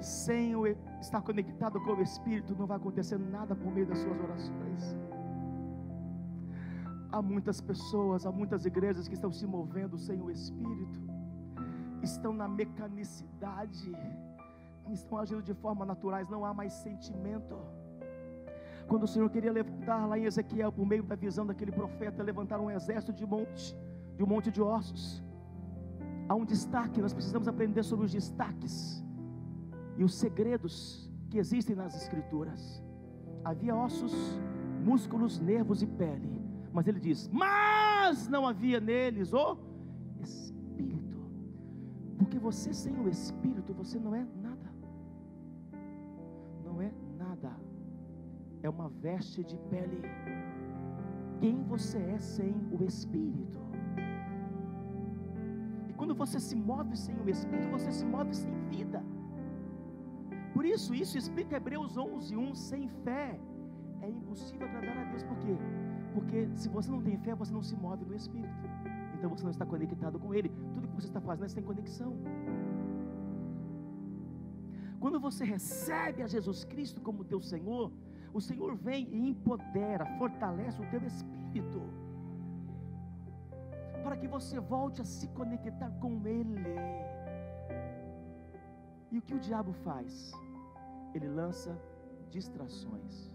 sem 0.00 0.54
estar 1.00 1.20
conectado 1.20 1.78
com 1.82 1.92
o 1.92 2.02
Espírito, 2.02 2.56
não 2.58 2.66
vai 2.66 2.78
acontecer 2.78 3.18
nada 3.18 3.54
por 3.54 3.70
meio 3.70 3.86
das 3.86 3.98
suas 3.98 4.18
orações. 4.18 4.96
Há 7.12 7.20
muitas 7.20 7.60
pessoas, 7.60 8.24
há 8.26 8.32
muitas 8.32 8.64
igrejas 8.64 9.06
que 9.06 9.14
estão 9.14 9.30
se 9.30 9.46
movendo 9.46 9.98
sem 9.98 10.20
o 10.20 10.30
Espírito 10.30 11.12
estão 12.02 12.32
na 12.32 12.48
mecanicidade, 12.48 13.92
estão 14.90 15.18
agindo 15.18 15.42
de 15.42 15.54
forma 15.54 15.84
naturais, 15.84 16.28
não 16.28 16.44
há 16.44 16.52
mais 16.52 16.72
sentimento. 16.72 17.56
Quando 18.88 19.04
o 19.04 19.08
Senhor 19.08 19.30
queria 19.30 19.52
levantar 19.52 20.06
lá 20.06 20.18
em 20.18 20.24
Ezequiel, 20.24 20.72
por 20.72 20.84
meio 20.84 21.02
da 21.02 21.14
visão 21.14 21.46
daquele 21.46 21.72
profeta, 21.72 22.22
levantar 22.22 22.60
um 22.60 22.70
exército 22.70 23.12
de 23.12 23.24
monte, 23.24 23.76
de 24.16 24.22
um 24.22 24.26
monte 24.26 24.50
de 24.50 24.60
ossos. 24.60 25.22
Há 26.28 26.34
um 26.34 26.44
destaque, 26.44 27.00
nós 27.00 27.14
precisamos 27.14 27.48
aprender 27.48 27.82
sobre 27.82 28.04
os 28.06 28.12
destaques 28.12 29.04
e 29.96 30.04
os 30.04 30.14
segredos 30.14 31.10
que 31.30 31.38
existem 31.38 31.76
nas 31.76 31.94
Escrituras. 31.94 32.82
Havia 33.44 33.74
ossos, 33.74 34.12
músculos, 34.84 35.40
nervos 35.40 35.82
e 35.82 35.86
pele, 35.86 36.41
mas 36.72 36.86
ele 36.86 37.00
diz: 37.00 37.28
Mas 37.28 38.28
não 38.28 38.46
havia 38.46 38.80
neles 38.80 39.32
o 39.32 39.72
porque 42.32 42.38
você 42.38 42.72
sem 42.72 42.94
o 42.98 43.08
Espírito, 43.08 43.74
você 43.74 43.98
não 43.98 44.14
é 44.14 44.24
nada. 44.40 44.72
Não 46.64 46.80
é 46.80 46.90
nada. 47.18 47.52
É 48.62 48.70
uma 48.70 48.88
veste 48.88 49.44
de 49.44 49.58
pele. 49.70 50.00
Quem 51.40 51.62
você 51.64 51.98
é 51.98 52.18
sem 52.18 52.54
o 52.70 52.82
Espírito? 52.84 53.60
E 55.90 55.92
quando 55.92 56.14
você 56.14 56.40
se 56.40 56.56
move 56.56 56.96
sem 56.96 57.14
o 57.16 57.28
Espírito, 57.28 57.68
você 57.68 57.92
se 57.92 58.06
move 58.06 58.34
sem 58.34 58.54
vida. 58.70 59.04
Por 60.54 60.64
isso, 60.64 60.94
isso 60.94 61.18
explica 61.18 61.56
Hebreus 61.56 61.98
11, 61.98 62.34
1. 62.34 62.54
Sem 62.54 62.88
fé 63.04 63.38
é 64.00 64.08
impossível 64.08 64.66
agradar 64.68 64.96
a 64.96 65.04
Deus. 65.10 65.22
Por 65.24 65.36
quê? 65.38 65.54
Porque 66.14 66.48
se 66.54 66.68
você 66.68 66.90
não 66.90 67.02
tem 67.02 67.16
fé, 67.18 67.34
você 67.34 67.52
não 67.52 67.62
se 67.62 67.74
move 67.76 68.04
no 68.04 68.14
Espírito 68.14 68.62
então 69.22 69.30
você 69.30 69.44
não 69.44 69.52
está 69.52 69.64
conectado 69.64 70.18
com 70.18 70.34
Ele. 70.34 70.48
Tudo 70.74 70.88
que 70.88 70.96
você 70.96 71.06
está 71.06 71.20
fazendo 71.20 71.44
é 71.44 71.48
sem 71.48 71.62
conexão. 71.62 72.12
Quando 74.98 75.20
você 75.20 75.44
recebe 75.44 76.24
a 76.24 76.26
Jesus 76.26 76.64
Cristo 76.64 77.00
como 77.00 77.24
teu 77.24 77.40
Senhor, 77.40 77.92
o 78.34 78.40
Senhor 78.40 78.74
vem 78.74 79.06
e 79.12 79.28
empodera, 79.28 80.04
fortalece 80.18 80.82
o 80.82 80.90
teu 80.90 81.04
espírito, 81.04 81.80
para 84.02 84.16
que 84.16 84.26
você 84.26 84.58
volte 84.58 85.00
a 85.00 85.04
se 85.04 85.28
conectar 85.28 85.92
com 86.00 86.26
Ele. 86.26 86.56
E 89.12 89.18
o 89.18 89.22
que 89.22 89.34
o 89.34 89.38
diabo 89.38 89.72
faz? 89.72 90.32
Ele 91.14 91.28
lança 91.28 91.78
distrações. 92.28 93.31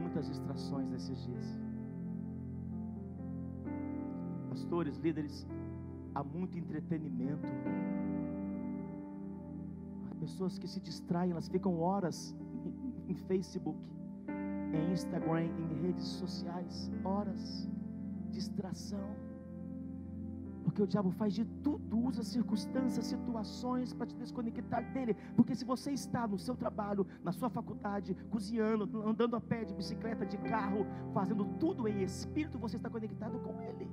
Muitas 0.00 0.26
distrações 0.28 0.88
nesses 0.88 1.22
dias 1.22 1.60
pastores, 4.70 4.96
líderes, 4.98 5.46
há 6.14 6.22
muito 6.22 6.56
entretenimento. 6.58 7.46
Há 10.10 10.14
pessoas 10.16 10.58
que 10.58 10.68
se 10.68 10.80
distraem, 10.80 11.32
elas 11.32 11.48
ficam 11.48 11.80
horas 11.80 12.36
em, 12.64 13.12
em 13.12 13.14
Facebook, 13.14 13.78
em 14.28 14.92
Instagram, 14.92 15.46
em 15.46 15.82
redes 15.82 16.04
sociais, 16.04 16.90
horas, 17.04 17.68
distração. 18.30 19.19
Porque 20.70 20.82
o 20.84 20.86
diabo 20.86 21.10
faz 21.10 21.34
de 21.34 21.44
tudo, 21.64 21.98
usa 21.98 22.22
circunstâncias, 22.22 23.06
situações 23.06 23.92
para 23.92 24.06
te 24.06 24.14
desconectar 24.14 24.84
dele. 24.92 25.16
Porque 25.34 25.52
se 25.52 25.64
você 25.64 25.90
está 25.90 26.28
no 26.28 26.38
seu 26.38 26.54
trabalho, 26.54 27.04
na 27.24 27.32
sua 27.32 27.50
faculdade, 27.50 28.16
cozinhando, 28.30 29.02
andando 29.04 29.34
a 29.34 29.40
pé, 29.40 29.64
de 29.64 29.74
bicicleta, 29.74 30.24
de 30.24 30.38
carro, 30.38 30.86
fazendo 31.12 31.44
tudo 31.58 31.88
em 31.88 32.02
espírito, 32.04 32.56
você 32.56 32.76
está 32.76 32.88
conectado 32.88 33.40
com 33.40 33.60
ele. 33.60 33.90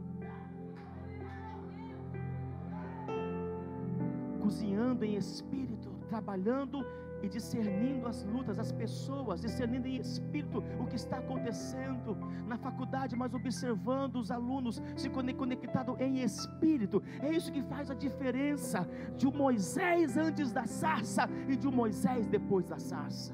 cozinhando 4.39 5.03
em 5.03 5.15
espírito, 5.15 5.89
trabalhando 6.07 6.85
e 7.21 7.27
discernindo 7.27 8.07
as 8.07 8.23
lutas, 8.23 8.59
as 8.59 8.71
pessoas, 8.71 9.41
discernindo 9.41 9.87
em 9.87 9.97
espírito 9.97 10.63
o 10.79 10.85
que 10.85 10.95
está 10.95 11.17
acontecendo 11.17 12.15
na 12.45 12.57
faculdade, 12.57 13.15
mas 13.15 13.33
observando 13.33 14.17
os 14.17 14.31
alunos 14.31 14.81
se 14.95 15.09
conectado 15.09 15.95
em 15.99 16.21
espírito. 16.21 17.01
É 17.19 17.31
isso 17.31 17.51
que 17.51 17.61
faz 17.63 17.89
a 17.89 17.95
diferença 17.95 18.87
de 19.15 19.27
um 19.27 19.31
Moisés 19.31 20.17
antes 20.17 20.51
da 20.51 20.65
sarça 20.65 21.29
e 21.47 21.55
de 21.55 21.67
um 21.67 21.71
Moisés 21.71 22.27
depois 22.27 22.67
da 22.67 22.79
sarça. 22.79 23.33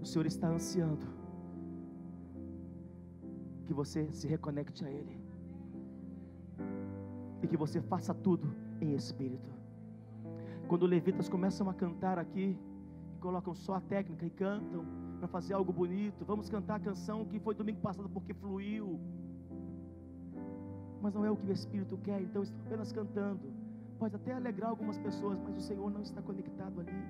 O 0.00 0.06
Senhor 0.06 0.26
está 0.26 0.48
ansiando 0.48 1.06
que 3.66 3.74
você 3.74 4.10
se 4.12 4.26
reconecte 4.26 4.84
a 4.84 4.90
Ele 4.90 5.20
e 7.42 7.46
que 7.46 7.56
você 7.56 7.80
faça 7.80 8.14
tudo 8.14 8.54
em 8.80 8.94
espírito. 8.94 9.57
Quando 10.68 10.86
levitas 10.86 11.28
começam 11.28 11.68
a 11.70 11.74
cantar 11.74 12.18
aqui, 12.18 12.56
colocam 13.20 13.54
só 13.54 13.74
a 13.74 13.80
técnica 13.80 14.26
e 14.26 14.30
cantam 14.30 14.84
para 15.18 15.26
fazer 15.26 15.54
algo 15.54 15.72
bonito. 15.72 16.24
Vamos 16.24 16.48
cantar 16.48 16.76
a 16.76 16.80
canção 16.80 17.24
que 17.24 17.40
foi 17.40 17.54
domingo 17.54 17.80
passado 17.80 18.08
porque 18.08 18.34
fluiu. 18.34 19.00
Mas 21.00 21.14
não 21.14 21.24
é 21.24 21.30
o 21.30 21.36
que 21.36 21.46
o 21.46 21.52
Espírito 21.52 21.96
quer, 21.98 22.20
então 22.20 22.42
estão 22.42 22.60
apenas 22.66 22.92
cantando. 22.92 23.40
Pode 23.98 24.14
até 24.14 24.32
alegrar 24.32 24.70
algumas 24.70 24.98
pessoas, 24.98 25.38
mas 25.40 25.56
o 25.56 25.60
Senhor 25.60 25.90
não 25.90 26.02
está 26.02 26.20
conectado 26.20 26.80
ali. 26.80 27.02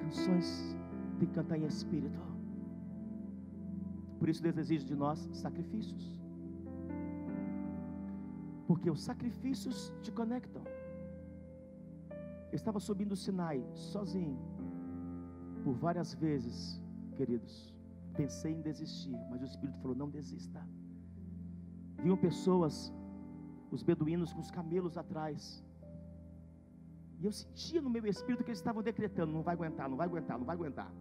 Canções 0.00 0.76
tem 1.18 1.26
que 1.28 1.34
cantar 1.34 1.56
em 1.58 1.64
espírito. 1.64 2.20
Por 4.18 4.28
isso 4.28 4.42
Deus 4.42 4.56
exige 4.56 4.84
de 4.84 4.94
nós 4.94 5.28
sacrifícios 5.32 6.22
porque 8.72 8.88
os 8.88 9.02
sacrifícios 9.02 9.92
te 10.00 10.10
conectam. 10.10 10.62
Eu 12.52 12.56
estava 12.56 12.78
subindo 12.78 13.12
o 13.12 13.16
Sinai 13.16 13.58
sozinho, 13.74 14.38
por 15.64 15.74
várias 15.74 16.14
vezes, 16.14 16.56
queridos. 17.16 17.74
Pensei 18.14 18.52
em 18.52 18.60
desistir, 18.60 19.18
mas 19.30 19.40
o 19.40 19.46
Espírito 19.46 19.78
falou: 19.80 19.96
não 19.96 20.10
desista. 20.10 20.60
Viam 22.02 22.16
pessoas, 22.16 22.92
os 23.70 23.82
beduínos 23.82 24.32
com 24.34 24.40
os 24.40 24.50
camelos 24.50 24.98
atrás, 24.98 25.64
e 27.22 27.24
eu 27.24 27.32
sentia 27.32 27.80
no 27.80 27.88
meu 27.88 28.04
espírito 28.06 28.42
que 28.42 28.50
eles 28.50 28.58
estavam 28.58 28.82
decretando: 28.82 29.32
não 29.32 29.42
vai 29.42 29.54
aguentar, 29.54 29.88
não 29.88 29.96
vai 29.96 30.06
aguentar, 30.08 30.36
não 30.38 30.44
vai 30.44 30.56
aguentar. 30.56 30.92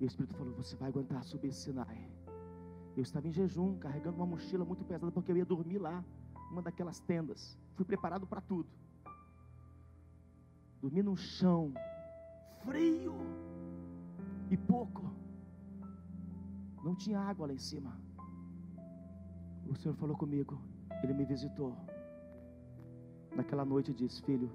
E 0.00 0.04
o 0.04 0.06
Espírito 0.06 0.34
falou: 0.34 0.52
você 0.52 0.74
vai 0.76 0.88
aguentar 0.88 1.22
subir 1.22 1.48
esse 1.48 1.60
Sinai. 1.60 2.10
Eu 2.96 3.02
estava 3.02 3.28
em 3.28 3.32
jejum, 3.32 3.78
carregando 3.78 4.16
uma 4.16 4.26
mochila 4.26 4.64
muito 4.64 4.84
pesada, 4.84 5.12
porque 5.12 5.30
eu 5.30 5.36
ia 5.36 5.44
dormir 5.44 5.78
lá, 5.78 6.04
uma 6.50 6.60
daquelas 6.60 6.98
tendas. 7.00 7.56
Fui 7.74 7.84
preparado 7.84 8.26
para 8.26 8.40
tudo. 8.40 8.68
Dormi 10.84 11.02
no 11.02 11.16
chão, 11.16 11.72
frio 12.62 13.14
e 14.50 14.56
pouco. 14.70 15.10
Não 16.84 16.94
tinha 16.94 17.20
água 17.20 17.46
lá 17.46 17.54
em 17.54 17.58
cima. 17.58 17.98
O 19.66 19.74
Senhor 19.76 19.94
falou 19.94 20.14
comigo, 20.14 20.60
Ele 21.02 21.14
me 21.14 21.24
visitou. 21.24 21.74
Naquela 23.34 23.64
noite 23.64 23.94
disse: 23.94 24.20
Filho, 24.24 24.50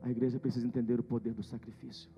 a 0.00 0.08
igreja 0.08 0.40
precisa 0.40 0.66
entender 0.66 0.98
o 0.98 1.02
poder 1.02 1.34
do 1.34 1.42
sacrifício. 1.42 2.10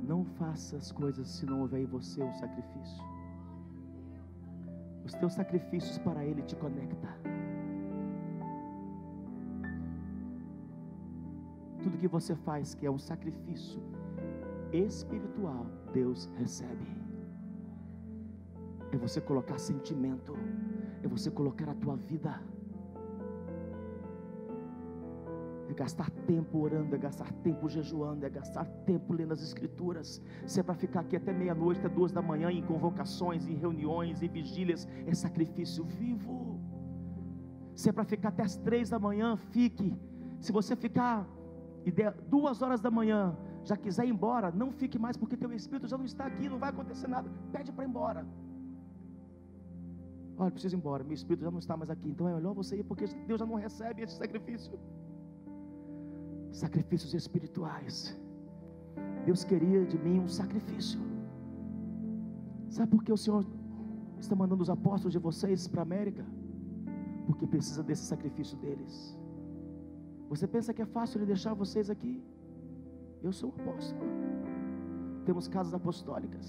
Não 0.00 0.24
faça 0.24 0.76
as 0.76 0.92
coisas 0.92 1.26
se 1.26 1.44
não 1.44 1.62
houver 1.62 1.80
em 1.80 1.86
você 1.86 2.22
um 2.22 2.34
sacrifício. 2.34 3.02
Os 5.04 5.12
teus 5.14 5.32
sacrifícios 5.32 5.98
para 5.98 6.24
Ele 6.24 6.42
te 6.42 6.54
conecta. 6.54 7.39
Que 12.00 12.08
você 12.08 12.34
faz 12.34 12.74
que 12.74 12.86
é 12.86 12.90
um 12.90 12.98
sacrifício 12.98 13.80
espiritual, 14.72 15.66
Deus 15.92 16.30
recebe. 16.38 16.86
É 18.92 18.96
você 18.96 19.20
colocar 19.20 19.58
sentimento, 19.58 20.34
é 21.02 21.06
você 21.06 21.30
colocar 21.30 21.68
a 21.68 21.74
tua 21.74 21.96
vida, 21.96 22.40
é 25.68 25.74
gastar 25.74 26.10
tempo 26.26 26.58
orando, 26.58 26.94
é 26.96 26.98
gastar 26.98 27.30
tempo 27.46 27.68
jejuando, 27.68 28.24
é 28.24 28.30
gastar 28.30 28.64
tempo 28.90 29.12
lendo 29.12 29.32
as 29.32 29.42
Escrituras. 29.42 30.22
Se 30.46 30.58
é 30.58 30.62
para 30.62 30.74
ficar 30.74 31.00
aqui 31.00 31.16
até 31.16 31.32
meia-noite, 31.32 31.80
até 31.80 31.88
duas 31.88 32.10
da 32.10 32.22
manhã, 32.22 32.50
em 32.50 32.62
convocações, 32.62 33.46
em 33.46 33.54
reuniões, 33.54 34.22
em 34.22 34.28
vigílias, 34.28 34.88
é 35.06 35.14
sacrifício 35.14 35.84
vivo. 35.84 36.58
Se 37.74 37.90
é 37.90 37.92
para 37.92 38.04
ficar 38.04 38.30
até 38.30 38.42
as 38.42 38.56
três 38.56 38.88
da 38.88 38.98
manhã, 38.98 39.36
fique. 39.36 39.94
Se 40.40 40.50
você 40.50 40.74
ficar 40.74 41.28
e 41.84 41.90
der 41.90 42.12
duas 42.28 42.62
horas 42.62 42.80
da 42.80 42.90
manhã, 42.90 43.36
já 43.64 43.76
quiser 43.76 44.04
ir 44.06 44.10
embora, 44.10 44.50
não 44.50 44.70
fique 44.70 44.98
mais, 44.98 45.16
porque 45.16 45.36
teu 45.36 45.52
espírito 45.52 45.88
já 45.88 45.98
não 45.98 46.04
está 46.04 46.26
aqui, 46.26 46.48
não 46.48 46.58
vai 46.58 46.70
acontecer 46.70 47.08
nada. 47.08 47.28
Pede 47.52 47.72
para 47.72 47.84
ir 47.84 47.88
embora. 47.88 48.26
Olha, 50.38 50.50
preciso 50.50 50.74
ir 50.76 50.78
embora, 50.78 51.04
meu 51.04 51.12
espírito 51.12 51.44
já 51.44 51.50
não 51.50 51.58
está 51.58 51.76
mais 51.76 51.90
aqui, 51.90 52.08
então 52.08 52.28
é 52.28 52.34
melhor 52.34 52.54
você 52.54 52.76
ir, 52.76 52.84
porque 52.84 53.06
Deus 53.26 53.38
já 53.40 53.46
não 53.46 53.56
recebe 53.56 54.02
esse 54.02 54.16
sacrifício 54.16 54.78
sacrifícios 56.52 57.14
espirituais. 57.14 58.16
Deus 59.24 59.44
queria 59.44 59.84
de 59.84 59.98
mim 59.98 60.20
um 60.20 60.28
sacrifício. 60.28 61.00
Sabe 62.68 62.90
por 62.90 63.04
que 63.04 63.12
o 63.12 63.16
Senhor 63.16 63.44
está 64.18 64.34
mandando 64.34 64.62
os 64.62 64.70
apóstolos 64.70 65.12
de 65.12 65.18
vocês 65.18 65.66
para 65.68 65.82
a 65.82 65.82
América? 65.82 66.24
Porque 67.26 67.46
precisa 67.46 67.82
desse 67.82 68.04
sacrifício 68.04 68.56
deles. 68.58 69.16
Você 70.30 70.46
pensa 70.46 70.72
que 70.72 70.80
é 70.80 70.86
fácil 70.86 71.18
ele 71.18 71.26
deixar 71.26 71.54
vocês 71.54 71.90
aqui? 71.90 72.22
Eu 73.20 73.32
sou 73.32 73.50
um 73.50 73.60
apóstolo. 73.60 74.10
Temos 75.26 75.48
casas 75.48 75.74
apostólicas. 75.74 76.48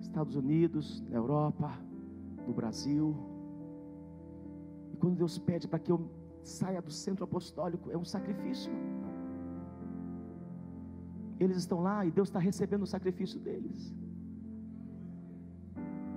Estados 0.00 0.34
Unidos, 0.34 1.00
na 1.08 1.16
Europa, 1.16 1.70
no 2.46 2.52
Brasil. 2.52 3.14
E 4.92 4.96
quando 4.96 5.16
Deus 5.16 5.38
pede 5.38 5.68
para 5.68 5.78
que 5.78 5.92
eu 5.92 6.10
saia 6.42 6.82
do 6.82 6.90
centro 6.90 7.24
apostólico, 7.24 7.88
é 7.90 7.96
um 7.96 8.04
sacrifício. 8.04 8.72
Eles 11.38 11.56
estão 11.56 11.80
lá 11.80 12.04
e 12.04 12.10
Deus 12.10 12.28
está 12.28 12.40
recebendo 12.40 12.82
o 12.82 12.86
sacrifício 12.86 13.38
deles. 13.38 13.94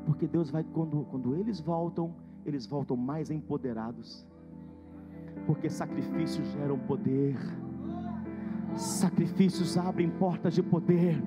Porque 0.07 0.25
Deus 0.25 0.49
vai, 0.49 0.63
quando, 0.63 1.05
quando 1.11 1.35
eles 1.35 1.59
voltam, 1.59 2.15
eles 2.43 2.65
voltam 2.65 2.97
mais 2.97 3.29
empoderados. 3.29 4.25
Porque 5.47 5.69
sacrifícios 5.69 6.45
geram 6.51 6.77
poder. 6.77 7.37
Sacrifícios 8.75 9.77
abrem 9.77 10.09
portas 10.09 10.53
de 10.53 10.61
poder. 10.61 11.23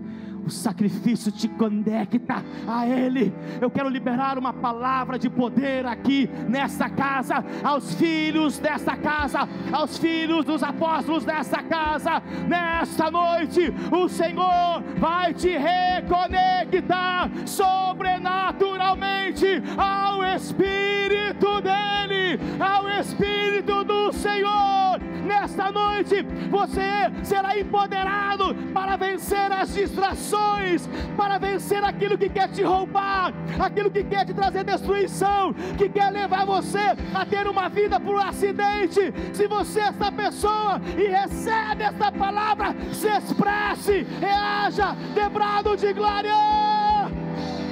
O 0.47 0.51
sacrifício 0.51 1.33
te 1.33 1.49
conecta 1.49 2.45
a 2.67 2.87
Ele. 2.87 3.33
Eu 3.61 3.71
quero 3.71 3.89
liberar 3.89 4.39
uma 4.39 4.53
palavra 4.53 5.19
de 5.19 5.29
poder 5.29 5.85
aqui 5.87 6.31
nessa 6.49 6.89
casa, 6.89 7.45
aos 7.63 7.95
filhos 7.95 8.59
dessa 8.59 8.97
casa, 8.97 9.49
aos 9.73 9.99
filhos 9.99 10.45
dos 10.45 10.63
apóstolos 10.63 11.25
dessa 11.25 11.61
casa. 11.63 12.23
Nesta 12.49 13.11
noite, 13.11 13.75
o 13.91 14.09
Senhor 14.09 14.83
vai 14.99 15.35
te 15.35 15.57
reconectar 15.57 17.31
sobrenaturalmente 17.47 19.63
ao 19.77 20.25
Espírito 20.25 21.61
dEle, 21.61 22.41
ao 22.59 22.89
Espírito 22.89 23.85
do 23.85 23.90
Senhor. 24.13 24.99
Nesta 25.25 25.71
noite, 25.71 26.23
você 26.51 26.81
será 27.23 27.59
empoderado 27.59 28.55
para 28.75 28.97
vencer 28.97 29.53
as 29.53 29.73
distrações, 29.75 30.89
para 31.17 31.39
vencer 31.39 31.85
aquilo 31.85 32.19
que 32.19 32.29
quer 32.29 32.49
te 32.49 32.63
roubar, 32.63 33.33
aquilo 33.59 33.91
que 33.91 34.03
quer 34.03 34.25
te 34.25 34.35
trazer 34.35 34.65
destruição, 34.65 35.53
que 35.77 35.89
quer 35.89 36.11
levar 36.11 36.45
você 36.45 36.97
a 37.15 37.25
ter 37.25 37.47
uma 37.47 37.69
vida 37.69 38.01
por 38.01 38.17
um 38.17 38.19
acidente. 38.19 39.13
Se 39.33 39.47
você 39.47 39.81
é 39.81 39.85
essa 39.85 40.11
pessoa 40.11 40.81
e 40.97 41.07
recebe 41.07 41.85
esta 41.85 42.11
palavra, 42.11 42.75
se 42.93 43.09
expresse, 43.09 44.07
reaja, 44.21 44.97
debrado 45.15 45.77
de 45.77 45.93
glória, 45.93 46.35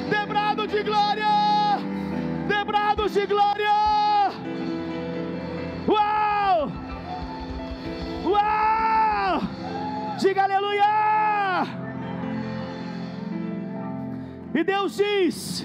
debrado 0.08 0.66
de 0.66 0.82
glória, 0.82 1.26
debrado 2.46 3.08
de 3.08 3.26
glória. 3.26 3.68
Uau! 5.88 6.27
E 14.58 14.64
Deus 14.64 14.96
diz: 14.96 15.64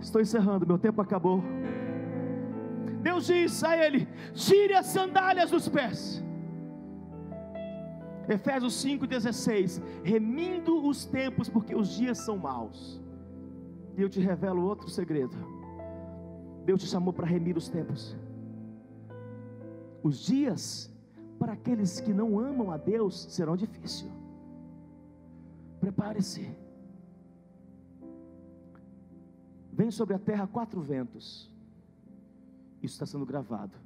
Estou 0.00 0.22
encerrando, 0.22 0.66
meu 0.66 0.78
tempo 0.78 1.02
acabou. 1.02 1.42
Deus 3.02 3.26
diz 3.26 3.62
a 3.62 3.76
ele: 3.76 4.08
Tire 4.32 4.72
as 4.72 4.86
sandálias 4.86 5.50
dos 5.50 5.68
pés. 5.68 6.24
Efésios 8.26 8.72
5,16: 8.82 9.82
Remindo 10.02 10.86
os 10.86 11.04
tempos, 11.04 11.50
porque 11.50 11.74
os 11.74 11.90
dias 11.90 12.16
são 12.16 12.38
maus. 12.38 12.98
E 13.98 14.00
eu 14.00 14.08
te 14.08 14.18
revelo 14.18 14.64
outro 14.64 14.88
segredo. 14.88 15.36
Deus 16.64 16.80
te 16.80 16.88
chamou 16.88 17.12
para 17.12 17.26
remir 17.26 17.54
os 17.54 17.68
tempos. 17.68 18.16
Os 20.02 20.24
dias 20.24 20.90
para 21.38 21.52
aqueles 21.52 22.00
que 22.00 22.14
não 22.14 22.38
amam 22.38 22.70
a 22.70 22.78
Deus 22.78 23.26
serão 23.30 23.56
difíceis. 23.56 24.10
Prepare-se. 25.80 26.65
Vem 29.76 29.90
sobre 29.90 30.14
a 30.14 30.18
terra 30.18 30.46
quatro 30.46 30.80
ventos. 30.80 31.50
Isso 32.82 32.94
está 32.94 33.06
sendo 33.06 33.26
gravado. 33.26 33.76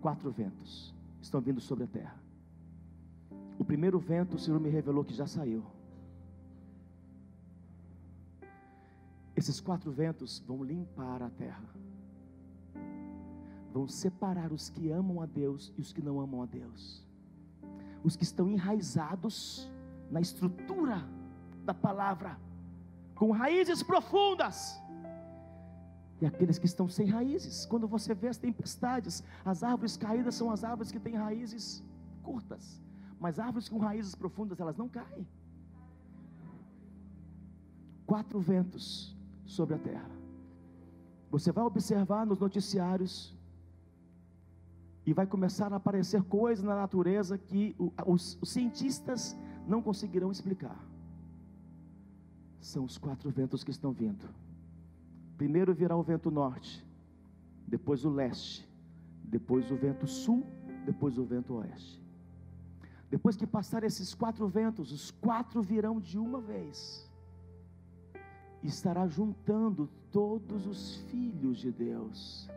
Quatro 0.00 0.30
ventos 0.30 0.94
estão 1.20 1.40
vindo 1.40 1.60
sobre 1.60 1.84
a 1.84 1.86
terra. 1.88 2.22
O 3.58 3.64
primeiro 3.64 3.98
vento, 3.98 4.36
o 4.36 4.38
Senhor 4.38 4.60
me 4.60 4.68
revelou 4.68 5.04
que 5.04 5.14
já 5.14 5.26
saiu. 5.26 5.64
Esses 9.34 9.60
quatro 9.60 9.90
ventos 9.90 10.40
vão 10.46 10.62
limpar 10.62 11.22
a 11.22 11.30
terra 11.30 11.78
vão 13.78 13.86
separar 13.86 14.52
os 14.52 14.68
que 14.68 14.90
amam 14.90 15.22
a 15.22 15.26
Deus 15.26 15.72
e 15.76 15.80
os 15.80 15.92
que 15.92 16.02
não 16.02 16.20
amam 16.20 16.42
a 16.42 16.46
Deus. 16.46 17.06
Os 18.02 18.16
que 18.16 18.24
estão 18.24 18.48
enraizados 18.48 19.70
na 20.10 20.20
estrutura 20.20 21.06
da 21.64 21.74
palavra, 21.74 22.38
com 23.18 23.30
raízes 23.32 23.82
profundas, 23.82 24.80
e 26.20 26.26
aqueles 26.26 26.58
que 26.58 26.66
estão 26.66 26.88
sem 26.88 27.06
raízes. 27.06 27.66
Quando 27.66 27.86
você 27.86 28.14
vê 28.14 28.28
as 28.28 28.38
tempestades, 28.38 29.22
as 29.44 29.62
árvores 29.62 29.96
caídas 29.96 30.34
são 30.34 30.50
as 30.50 30.64
árvores 30.64 30.90
que 30.90 31.00
têm 31.00 31.14
raízes 31.14 31.84
curtas, 32.22 32.82
mas 33.20 33.38
árvores 33.38 33.68
com 33.68 33.78
raízes 33.78 34.14
profundas, 34.14 34.60
elas 34.60 34.76
não 34.76 34.88
caem. 34.88 35.26
Quatro 38.06 38.40
ventos 38.40 39.16
sobre 39.44 39.74
a 39.74 39.78
terra. 39.78 40.10
Você 41.30 41.52
vai 41.52 41.64
observar 41.64 42.24
nos 42.24 42.38
noticiários 42.38 43.36
e 45.04 45.12
vai 45.12 45.26
começar 45.26 45.72
a 45.72 45.76
aparecer 45.76 46.22
coisas 46.22 46.64
na 46.64 46.74
natureza 46.74 47.36
que 47.36 47.76
os, 48.06 48.38
os 48.40 48.50
cientistas 48.50 49.36
não 49.66 49.82
conseguirão 49.82 50.30
explicar. 50.30 50.78
São 52.60 52.84
os 52.84 52.98
quatro 52.98 53.30
ventos 53.30 53.62
que 53.64 53.70
estão 53.70 53.92
vindo. 53.92 54.28
Primeiro 55.36 55.74
virá 55.74 55.96
o 55.96 56.02
vento 56.02 56.30
norte, 56.30 56.84
depois 57.66 58.04
o 58.04 58.10
leste, 58.10 58.68
depois 59.22 59.70
o 59.70 59.76
vento 59.76 60.06
sul, 60.06 60.44
depois 60.84 61.18
o 61.18 61.24
vento 61.24 61.54
oeste. 61.54 62.02
Depois 63.10 63.36
que 63.36 63.46
passar 63.46 63.84
esses 63.84 64.14
quatro 64.14 64.46
ventos, 64.48 64.92
os 64.92 65.10
quatro 65.10 65.62
virão 65.62 66.00
de 66.00 66.18
uma 66.18 66.40
vez. 66.40 67.08
E 68.62 68.66
estará 68.66 69.06
juntando 69.06 69.88
todos 70.10 70.66
os 70.66 70.96
filhos 71.10 71.58
de 71.58 71.70
Deus 71.70 72.48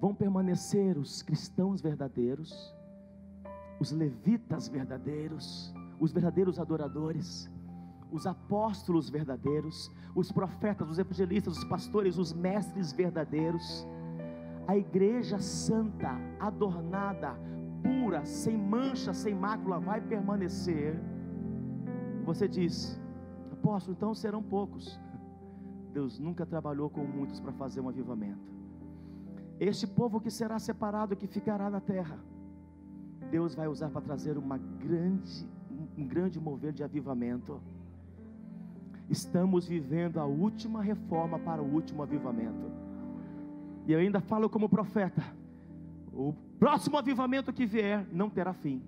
vão 0.00 0.14
permanecer 0.14 0.96
os 0.96 1.22
cristãos 1.22 1.80
verdadeiros, 1.80 2.74
os 3.80 3.90
levitas 3.90 4.68
verdadeiros, 4.68 5.72
os 5.98 6.12
verdadeiros 6.12 6.58
adoradores, 6.58 7.50
os 8.10 8.26
apóstolos 8.26 9.10
verdadeiros, 9.10 9.90
os 10.14 10.32
profetas, 10.32 10.88
os 10.88 10.98
evangelistas, 10.98 11.58
os 11.58 11.64
pastores, 11.64 12.18
os 12.18 12.32
mestres 12.32 12.92
verdadeiros, 12.92 13.86
a 14.66 14.76
igreja 14.76 15.38
santa, 15.38 16.10
adornada, 16.38 17.34
pura, 17.82 18.24
sem 18.24 18.56
mancha, 18.56 19.12
sem 19.12 19.34
mácula, 19.34 19.78
vai 19.78 20.00
permanecer. 20.00 20.98
Você 22.24 22.48
diz, 22.48 23.00
apóstolo, 23.52 23.96
então 23.96 24.14
serão 24.14 24.42
poucos. 24.42 25.00
Deus 25.92 26.18
nunca 26.18 26.44
trabalhou 26.44 26.90
com 26.90 27.04
muitos 27.04 27.40
para 27.40 27.52
fazer 27.52 27.80
um 27.80 27.88
avivamento. 27.88 28.58
Este 29.58 29.86
povo 29.86 30.20
que 30.20 30.30
será 30.30 30.58
separado, 30.58 31.16
que 31.16 31.26
ficará 31.26 31.68
na 31.68 31.80
terra, 31.80 32.18
Deus 33.30 33.54
vai 33.54 33.66
usar 33.68 33.90
para 33.90 34.00
trazer 34.00 34.38
uma 34.38 34.58
grande, 34.58 35.46
um 35.96 36.06
grande 36.06 36.40
mover 36.40 36.72
de 36.72 36.82
avivamento. 36.84 37.60
Estamos 39.08 39.66
vivendo 39.66 40.18
a 40.18 40.26
última 40.26 40.82
reforma 40.82 41.38
para 41.38 41.62
o 41.62 41.72
último 41.72 42.02
avivamento. 42.02 42.70
E 43.86 43.92
eu 43.92 43.98
ainda 43.98 44.20
falo 44.20 44.50
como 44.50 44.68
profeta: 44.68 45.22
o 46.12 46.34
próximo 46.58 46.98
avivamento 46.98 47.52
que 47.52 47.64
vier 47.64 48.06
não 48.12 48.28
terá 48.28 48.52
fim 48.52 48.82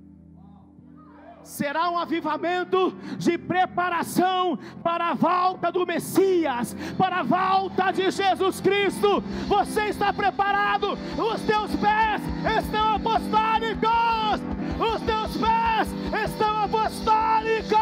será 1.42 1.90
um 1.90 1.98
avivamento 1.98 2.94
de 3.18 3.38
preparação 3.38 4.58
para 4.82 5.10
a 5.10 5.14
volta 5.14 5.70
do 5.72 5.86
Messias, 5.86 6.76
para 6.96 7.20
a 7.20 7.22
volta 7.22 7.90
de 7.92 8.10
Jesus 8.10 8.60
Cristo. 8.60 9.22
Você 9.48 9.86
está 9.86 10.12
preparado? 10.12 10.98
Os 11.18 11.40
teus 11.42 11.74
pés 11.76 12.22
estão 12.58 12.96
apostólicos, 12.96 14.40
os 14.80 15.00
teus 15.02 15.36
pés 15.36 15.88
estão 16.24 16.64
apostólicos. 16.64 17.78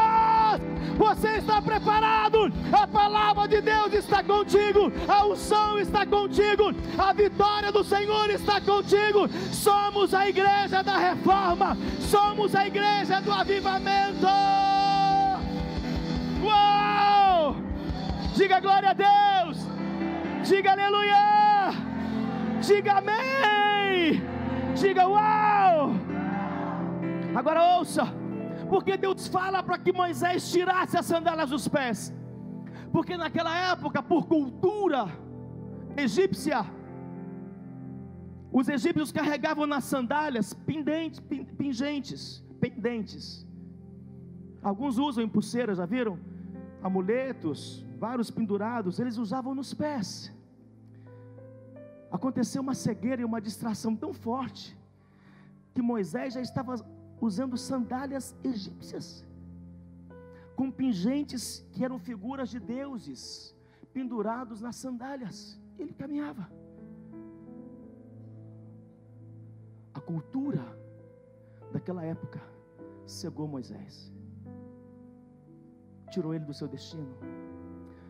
Você 0.98 1.28
está 1.36 1.62
preparado? 1.62 2.52
A 2.72 2.86
palavra 2.88 3.46
de 3.46 3.60
Deus 3.60 3.92
está 3.92 4.22
contigo, 4.22 4.92
a 5.06 5.24
unção 5.26 5.78
está 5.78 6.04
contigo, 6.04 6.74
a 6.98 7.12
vitória 7.12 7.70
do 7.70 7.84
Senhor 7.84 8.28
está 8.30 8.60
contigo. 8.60 9.28
Somos 9.52 10.12
a 10.12 10.28
igreja 10.28 10.82
da 10.82 10.98
reforma, 10.98 11.78
somos 12.00 12.52
a 12.56 12.66
igreja 12.66 13.20
do 13.20 13.32
avivamento. 13.32 14.26
Uau! 16.42 17.56
Diga 18.34 18.58
glória 18.58 18.90
a 18.90 18.94
Deus, 18.94 19.58
diga 20.42 20.72
aleluia, 20.72 21.74
diga 22.60 22.98
amém, 22.98 24.20
diga 24.74 25.06
uau. 25.06 26.17
Agora 27.38 27.76
ouça 27.78 28.04
porque 28.68 28.96
Deus 28.96 29.28
fala 29.28 29.62
para 29.62 29.78
que 29.78 29.92
Moisés 29.92 30.50
tirasse 30.50 30.96
as 31.00 31.06
sandálias 31.06 31.50
dos 31.50 31.68
pés, 31.68 32.12
porque 32.94 33.16
naquela 33.16 33.54
época, 33.72 34.02
por 34.02 34.26
cultura 34.26 35.06
egípcia, 35.96 36.60
os 38.50 38.68
egípcios 38.68 39.12
carregavam 39.12 39.68
nas 39.68 39.84
sandálias 39.84 40.52
pendentes, 40.52 41.20
pingentes, 41.60 42.44
pendentes. 42.60 43.46
Alguns 44.60 44.98
usam 44.98 45.22
em 45.22 45.28
pulseiras, 45.28 45.78
já 45.78 45.86
viram? 45.86 46.18
Amuletos, 46.82 47.86
vários 48.00 48.32
pendurados, 48.32 48.98
eles 48.98 49.16
usavam 49.16 49.54
nos 49.54 49.72
pés. 49.72 50.34
Aconteceu 52.10 52.60
uma 52.62 52.74
cegueira 52.74 53.22
e 53.22 53.24
uma 53.24 53.40
distração 53.40 53.94
tão 53.94 54.12
forte 54.12 54.76
que 55.72 55.80
Moisés 55.80 56.34
já 56.34 56.40
estava 56.40 56.74
usando 57.20 57.56
sandálias 57.56 58.34
egípcias, 58.44 59.24
com 60.54 60.70
pingentes 60.70 61.66
que 61.72 61.84
eram 61.84 61.98
figuras 61.98 62.48
de 62.50 62.58
deuses, 62.58 63.54
pendurados 63.92 64.60
nas 64.60 64.76
sandálias. 64.76 65.60
Ele 65.78 65.92
caminhava. 65.92 66.50
A 69.94 70.00
cultura 70.00 70.64
daquela 71.72 72.04
época 72.04 72.40
cegou 73.06 73.48
Moisés, 73.48 74.12
tirou 76.10 76.34
ele 76.34 76.44
do 76.44 76.54
seu 76.54 76.68
destino. 76.68 77.16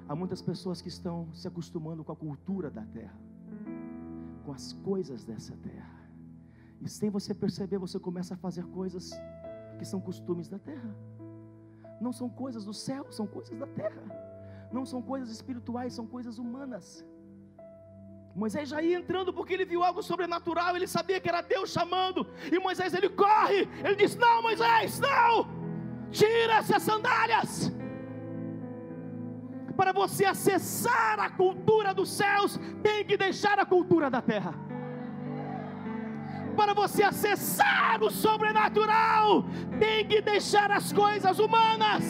Há 0.09 0.15
muitas 0.15 0.41
pessoas 0.41 0.81
que 0.81 0.89
estão 0.89 1.33
se 1.35 1.47
acostumando 1.47 2.03
com 2.03 2.13
a 2.13 2.17
cultura 2.17 2.71
da 2.71 2.85
terra, 2.87 3.19
com 4.45 4.53
as 4.53 4.73
coisas 4.73 5.25
dessa 5.25 5.55
terra 5.57 6.08
e 6.81 6.89
sem 6.89 7.11
você 7.11 7.35
perceber, 7.35 7.79
você 7.79 7.99
começa 7.99 8.35
a 8.35 8.37
fazer 8.37 8.65
coisas 8.67 9.11
que 9.79 9.85
são 9.85 10.01
costumes 10.01 10.49
da 10.49 10.59
terra. 10.59 10.95
Não 12.01 12.13
são 12.13 12.29
coisas 12.29 12.65
do 12.65 12.73
céu, 12.73 13.07
são 13.11 13.27
coisas 13.27 13.57
da 13.59 13.67
terra. 13.67 14.03
Não 14.71 14.85
são 14.85 15.03
coisas 15.03 15.31
espirituais, 15.31 15.95
são 15.95 16.07
coisas 16.07 16.39
humanas. 16.39 17.05
Moisés 18.35 18.69
já 18.69 18.81
ia 18.81 18.99
entrando 18.99 19.33
porque 19.33 19.55
ele 19.55 19.65
viu 19.65 19.83
algo 19.83 20.03
sobrenatural, 20.03 20.77
ele 20.77 20.87
sabia 20.87 21.21
que 21.21 21.29
era 21.29 21.41
Deus 21.41 21.71
chamando. 21.71 22.27
E 22.53 22.59
Moisés 22.59 22.95
ele 22.95 23.09
corre, 23.09 23.69
ele 23.85 23.97
diz: 23.97 24.15
Não, 24.15 24.43
Moisés, 24.43 25.01
não! 25.01 25.49
Tira 26.11 26.59
essas 26.59 26.83
sandálias. 26.83 27.73
Para 29.77 29.93
você 29.93 30.25
acessar 30.25 31.19
a 31.19 31.31
cultura 31.31 31.93
dos 31.93 32.11
céus, 32.11 32.59
tem 32.83 33.05
que 33.05 33.17
deixar 33.17 33.59
a 33.59 33.67
cultura 33.67 34.11
da 34.11 34.21
terra 34.21 34.68
para 36.59 36.75
você 36.75 37.05
acessar 37.05 38.03
o 38.03 38.11
sobrenatural, 38.11 39.45
tem 39.79 40.05
que 40.09 40.21
deixar 40.21 40.73
as 40.73 40.93
coisas 40.93 41.39
humanas. 41.39 42.05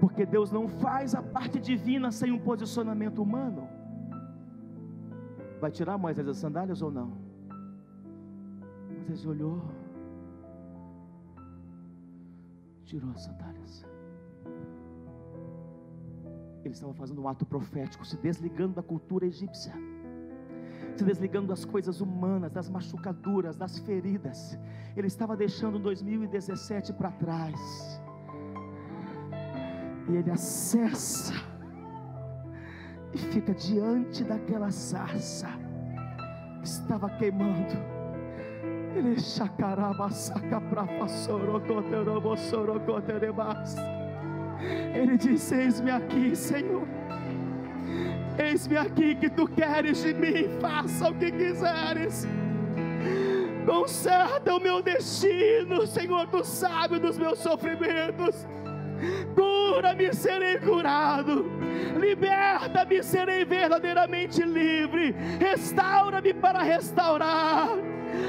Porque 0.00 0.24
Deus 0.24 0.52
não 0.52 0.68
faz 0.68 1.12
a 1.12 1.22
parte 1.22 1.58
divina 1.58 2.12
sem 2.12 2.30
um 2.30 2.38
posicionamento 2.38 3.20
humano. 3.20 3.68
Vai 5.60 5.72
tirar 5.72 5.98
Moisés 5.98 6.28
as 6.28 6.36
sandálias 6.36 6.80
ou 6.82 6.90
não? 6.92 7.10
Moisés 8.88 9.26
olhou, 9.26 9.60
tirou 12.84 13.10
as 13.10 13.22
sandálias. 13.24 13.84
Ele 16.64 16.74
estava 16.74 16.94
fazendo 16.94 17.20
um 17.20 17.28
ato 17.28 17.44
profético, 17.44 18.06
se 18.06 18.16
desligando 18.18 18.74
da 18.74 18.82
cultura 18.82 19.26
egípcia 19.26 19.74
se 21.00 21.04
desligando 21.04 21.46
das 21.46 21.64
coisas 21.64 22.02
humanas, 22.02 22.52
das 22.52 22.68
machucaduras, 22.68 23.56
das 23.56 23.78
feridas. 23.78 24.58
Ele 24.94 25.06
estava 25.06 25.34
deixando 25.34 25.78
2017 25.78 26.92
para 26.92 27.10
trás. 27.12 28.02
E 30.06 30.16
ele 30.16 30.30
acessa 30.30 31.32
e 33.14 33.18
fica 33.18 33.54
diante 33.54 34.22
daquela 34.24 34.70
sarça. 34.70 35.48
Estava 36.62 37.08
queimando. 37.08 37.78
Ele 38.94 39.14
Ele 44.94 45.16
disse: 45.16 45.54
Eis-me 45.54 45.90
aqui, 45.90 46.36
Senhor 46.36 46.86
Eis-me 48.38 48.76
aqui 48.76 49.14
que 49.14 49.28
tu 49.28 49.46
queres 49.46 50.02
de 50.02 50.14
mim, 50.14 50.48
faça 50.60 51.10
o 51.10 51.14
que 51.14 51.30
quiseres. 51.30 52.26
Conserta 53.66 54.54
o 54.54 54.60
meu 54.60 54.82
destino, 54.82 55.86
Senhor, 55.86 56.26
tu 56.28 56.44
sabe 56.44 56.98
dos 56.98 57.18
meus 57.18 57.38
sofrimentos. 57.38 58.46
Cura-me, 59.34 60.12
serei 60.12 60.58
curado. 60.58 61.44
Liberta-me, 61.98 63.02
serei 63.02 63.44
verdadeiramente 63.44 64.42
livre. 64.42 65.14
Restaura-me 65.38 66.34
para 66.34 66.62
restaurar. 66.62 67.68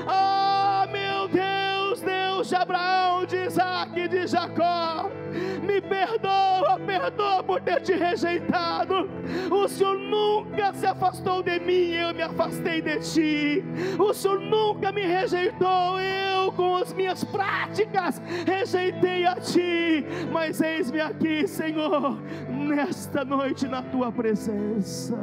Ah, 0.07 0.85
oh, 0.85 0.91
meu 0.91 1.27
Deus, 1.27 2.01
Deus 2.01 2.49
de 2.49 2.55
Abraão, 2.55 3.25
de 3.25 3.37
Isaac 3.37 3.99
e 3.99 4.07
de 4.07 4.27
Jacó 4.27 5.09
me 5.71 5.81
perdoa, 5.81 6.79
perdoa 6.85 7.43
por 7.43 7.61
ter 7.61 7.81
te 7.81 7.93
rejeitado. 7.93 9.09
O 9.49 9.67
Senhor 9.67 9.97
nunca 9.97 10.73
se 10.73 10.85
afastou 10.85 11.41
de 11.41 11.59
mim, 11.59 11.93
eu 11.93 12.13
me 12.13 12.21
afastei 12.21 12.81
de 12.81 12.99
ti. 12.99 13.63
O 13.97 14.13
Senhor 14.13 14.39
nunca 14.39 14.91
me 14.91 15.05
rejeitou, 15.05 15.99
eu 15.99 16.51
com 16.51 16.75
as 16.75 16.93
minhas 16.93 17.23
práticas 17.23 18.21
rejeitei 18.45 19.25
a 19.25 19.35
ti. 19.35 20.05
Mas 20.31 20.59
eis-me 20.59 20.99
aqui, 20.99 21.47
Senhor, 21.47 22.19
nesta 22.49 23.23
noite 23.23 23.67
na 23.67 23.81
tua 23.81 24.11
presença. 24.11 25.17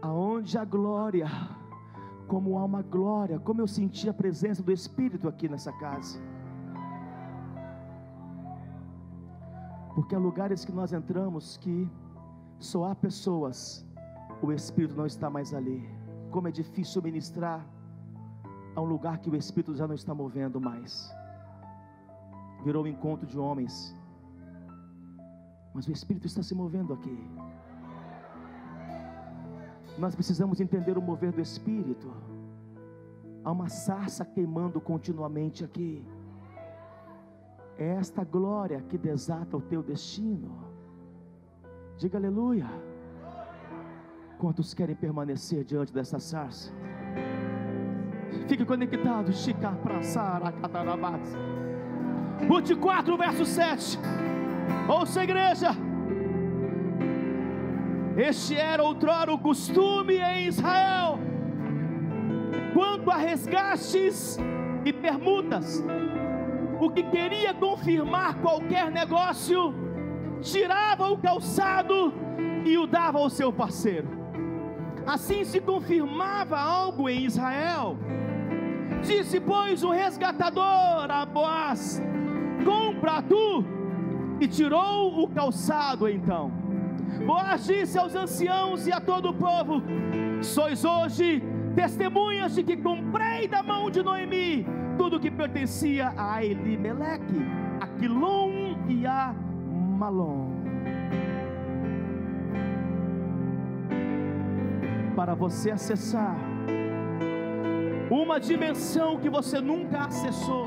aonde 0.00 0.56
a 0.56 0.64
glória 0.64 1.28
como 2.28 2.58
há 2.58 2.64
uma 2.64 2.82
glória, 2.82 3.38
como 3.40 3.60
eu 3.62 3.66
senti 3.66 4.08
a 4.08 4.14
presença 4.22 4.62
do 4.62 4.70
Espírito 4.70 5.26
aqui 5.26 5.48
nessa 5.48 5.72
casa. 5.84 6.18
Porque 9.94 10.14
há 10.14 10.18
lugares 10.18 10.64
que 10.64 10.70
nós 10.80 10.92
entramos 10.92 11.56
que 11.56 11.76
só 12.60 12.84
há 12.88 12.94
pessoas, 12.94 13.84
o 14.42 14.52
Espírito 14.52 14.94
não 14.94 15.06
está 15.06 15.28
mais 15.30 15.52
ali. 15.52 15.80
Como 16.30 16.46
é 16.46 16.52
difícil 16.52 17.02
ministrar 17.02 17.66
a 18.76 18.80
um 18.80 18.84
lugar 18.84 19.18
que 19.18 19.30
o 19.30 19.34
Espírito 19.34 19.74
já 19.74 19.88
não 19.88 19.94
está 19.94 20.14
movendo 20.14 20.60
mais. 20.60 21.12
Virou 22.64 22.84
um 22.84 22.86
encontro 22.86 23.26
de 23.26 23.38
homens, 23.38 23.74
mas 25.74 25.88
o 25.88 25.92
Espírito 25.92 26.26
está 26.26 26.42
se 26.42 26.54
movendo 26.54 26.92
aqui. 26.92 27.18
Nós 29.98 30.14
precisamos 30.14 30.60
entender 30.60 30.96
o 30.96 31.02
mover 31.02 31.32
do 31.32 31.40
Espírito. 31.40 32.12
Há 33.44 33.50
uma 33.50 33.68
sarça 33.68 34.24
queimando 34.24 34.80
continuamente 34.80 35.64
aqui. 35.64 36.06
É 37.76 37.88
esta 37.94 38.22
glória 38.24 38.80
que 38.88 38.96
desata 38.96 39.56
o 39.56 39.60
teu 39.60 39.82
destino. 39.82 40.50
Diga 41.96 42.16
aleluia. 42.16 42.66
Quantos 44.38 44.72
querem 44.72 44.94
permanecer 44.94 45.64
diante 45.64 45.92
dessa 45.92 46.20
sarça? 46.20 46.72
Fique 48.46 48.64
conectado, 48.64 49.32
Chica 49.32 49.72
Praçara 49.72 50.52
Catarabás. 50.52 51.34
Ruth 52.48 52.72
4, 52.80 53.16
verso 53.16 53.44
7. 53.44 53.98
Ouça, 54.88 55.24
igreja. 55.24 55.87
Este 58.18 58.56
era 58.56 58.82
outrora 58.82 59.32
o 59.32 59.38
costume 59.38 60.16
em 60.18 60.48
Israel. 60.48 61.20
Quanto 62.74 63.08
a 63.12 63.16
resgates 63.16 64.36
e 64.84 64.92
permutas, 64.92 65.84
o 66.80 66.90
que 66.90 67.04
queria 67.04 67.54
confirmar 67.54 68.34
qualquer 68.40 68.90
negócio, 68.90 69.72
tirava 70.40 71.08
o 71.08 71.18
calçado 71.18 72.12
e 72.64 72.76
o 72.76 72.88
dava 72.88 73.18
ao 73.18 73.30
seu 73.30 73.52
parceiro. 73.52 74.08
Assim 75.06 75.44
se 75.44 75.60
confirmava 75.60 76.58
algo 76.58 77.08
em 77.08 77.24
Israel. 77.24 77.96
Disse, 79.00 79.38
pois, 79.38 79.84
o 79.84 79.92
resgatador 79.92 81.08
a 81.08 81.24
Boaz: 81.24 82.02
Compra 82.64 83.22
tu. 83.22 83.64
E 84.40 84.48
tirou 84.48 85.22
o 85.22 85.28
calçado 85.28 86.08
então. 86.08 86.57
Boaz 87.26 87.66
disse 87.66 87.98
aos 87.98 88.14
anciãos 88.14 88.86
e 88.86 88.92
a 88.92 89.00
todo 89.00 89.30
o 89.30 89.34
povo: 89.34 89.82
Sois 90.42 90.84
hoje 90.84 91.42
testemunhas 91.74 92.54
de 92.54 92.62
que 92.62 92.76
comprei 92.76 93.46
da 93.46 93.62
mão 93.62 93.90
de 93.90 94.02
Noemi 94.02 94.66
tudo 94.98 95.20
que 95.20 95.30
pertencia 95.30 96.12
a 96.16 96.44
Elimeleque, 96.44 97.40
a 97.80 97.86
Quilom 97.86 98.76
e 98.88 99.06
a 99.06 99.32
Malom. 99.96 100.50
Para 105.14 105.34
você 105.34 105.70
acessar 105.70 106.36
uma 108.10 108.40
dimensão 108.40 109.18
que 109.18 109.30
você 109.30 109.60
nunca 109.60 110.06
acessou, 110.06 110.66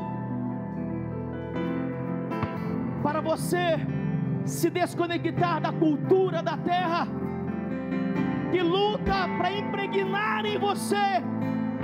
para 3.04 3.20
você 3.20 3.78
se 4.46 4.70
desconectar 4.70 5.62
da 5.62 5.72
cultura 5.72 6.42
da 6.42 6.58
terra, 6.58 7.08
que 8.52 8.62
luta 8.62 9.28
para 9.38 9.52
impregnar 9.52 10.46
em 10.46 10.58
você 10.58 11.22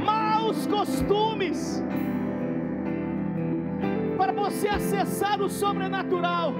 maus 0.03 0.68
costumes, 0.68 1.84
para 4.18 4.32
você 4.32 4.68
acessar 4.68 5.41
o 5.41 5.49
sobrenatural, 5.49 6.53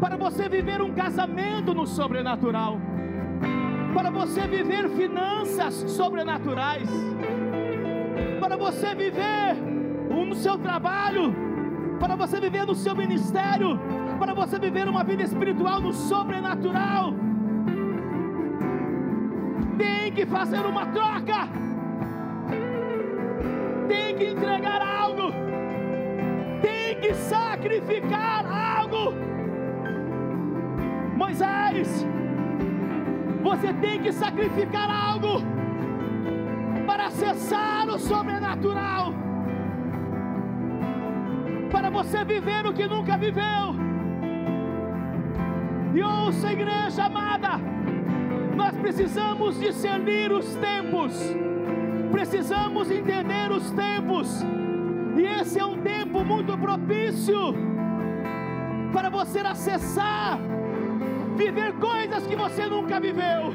para 0.00 0.16
você 0.16 0.48
viver 0.48 0.80
um 0.80 0.92
casamento 0.92 1.74
no 1.74 1.86
sobrenatural, 1.86 2.78
para 3.94 4.10
você 4.10 4.46
viver 4.46 4.88
finanças 4.90 5.74
sobrenaturais, 5.90 6.88
para 8.38 8.56
você 8.56 8.94
viver 8.94 9.56
no 10.30 10.36
seu 10.36 10.56
trabalho, 10.56 11.34
para 11.98 12.14
você 12.14 12.40
viver 12.40 12.64
no 12.64 12.74
seu 12.74 12.94
ministério, 12.94 13.78
para 14.20 14.34
você 14.34 14.58
viver 14.58 14.86
uma 14.88 15.02
vida 15.02 15.24
espiritual 15.24 15.80
no 15.80 15.92
sobrenatural. 15.92 17.14
Tem 19.76 20.12
que 20.12 20.24
fazer 20.26 20.64
uma 20.72 20.86
troca, 20.86 21.48
tem 23.88 24.14
que 24.16 24.26
entregar 24.26 24.80
algo 24.82 25.50
tem 26.90 27.00
que 27.00 27.14
sacrificar 27.14 28.44
algo. 28.46 29.14
Moisés, 31.16 32.06
você 33.42 33.72
tem 33.74 34.02
que 34.02 34.12
sacrificar 34.12 34.90
algo 34.90 35.42
para 36.86 37.06
acessar 37.06 37.88
o 37.88 37.98
sobrenatural, 37.98 39.14
para 41.70 41.90
você 41.90 42.24
viver 42.24 42.66
o 42.66 42.72
que 42.72 42.86
nunca 42.88 43.16
viveu. 43.16 43.89
E 45.94 46.02
ouça, 46.02 46.52
igreja 46.52 47.04
amada, 47.04 47.58
nós 48.54 48.76
precisamos 48.76 49.58
discernir 49.58 50.30
os 50.30 50.54
tempos, 50.54 51.12
precisamos 52.12 52.90
entender 52.90 53.50
os 53.50 53.70
tempos 53.72 54.44
e 55.16 55.22
esse 55.40 55.58
é 55.58 55.64
um 55.64 55.78
tempo 55.82 56.24
muito 56.24 56.56
propício 56.56 57.54
para 58.92 59.10
você 59.10 59.40
acessar, 59.40 60.38
viver 61.36 61.72
coisas 61.74 62.26
que 62.26 62.36
você 62.36 62.66
nunca 62.66 63.00
viveu, 63.00 63.52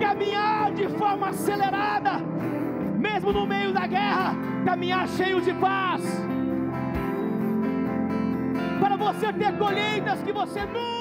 caminhar 0.00 0.72
de 0.72 0.88
forma 0.88 1.28
acelerada, 1.28 2.12
mesmo 2.98 3.32
no 3.32 3.46
meio 3.46 3.72
da 3.72 3.86
guerra, 3.86 4.34
caminhar 4.64 5.06
cheio 5.08 5.40
de 5.40 5.52
paz. 5.52 6.02
Para 8.80 8.96
você 8.96 9.32
ter 9.32 9.56
colheitas 9.58 10.22
que 10.22 10.32
você 10.32 10.60
nunca. 10.64 10.93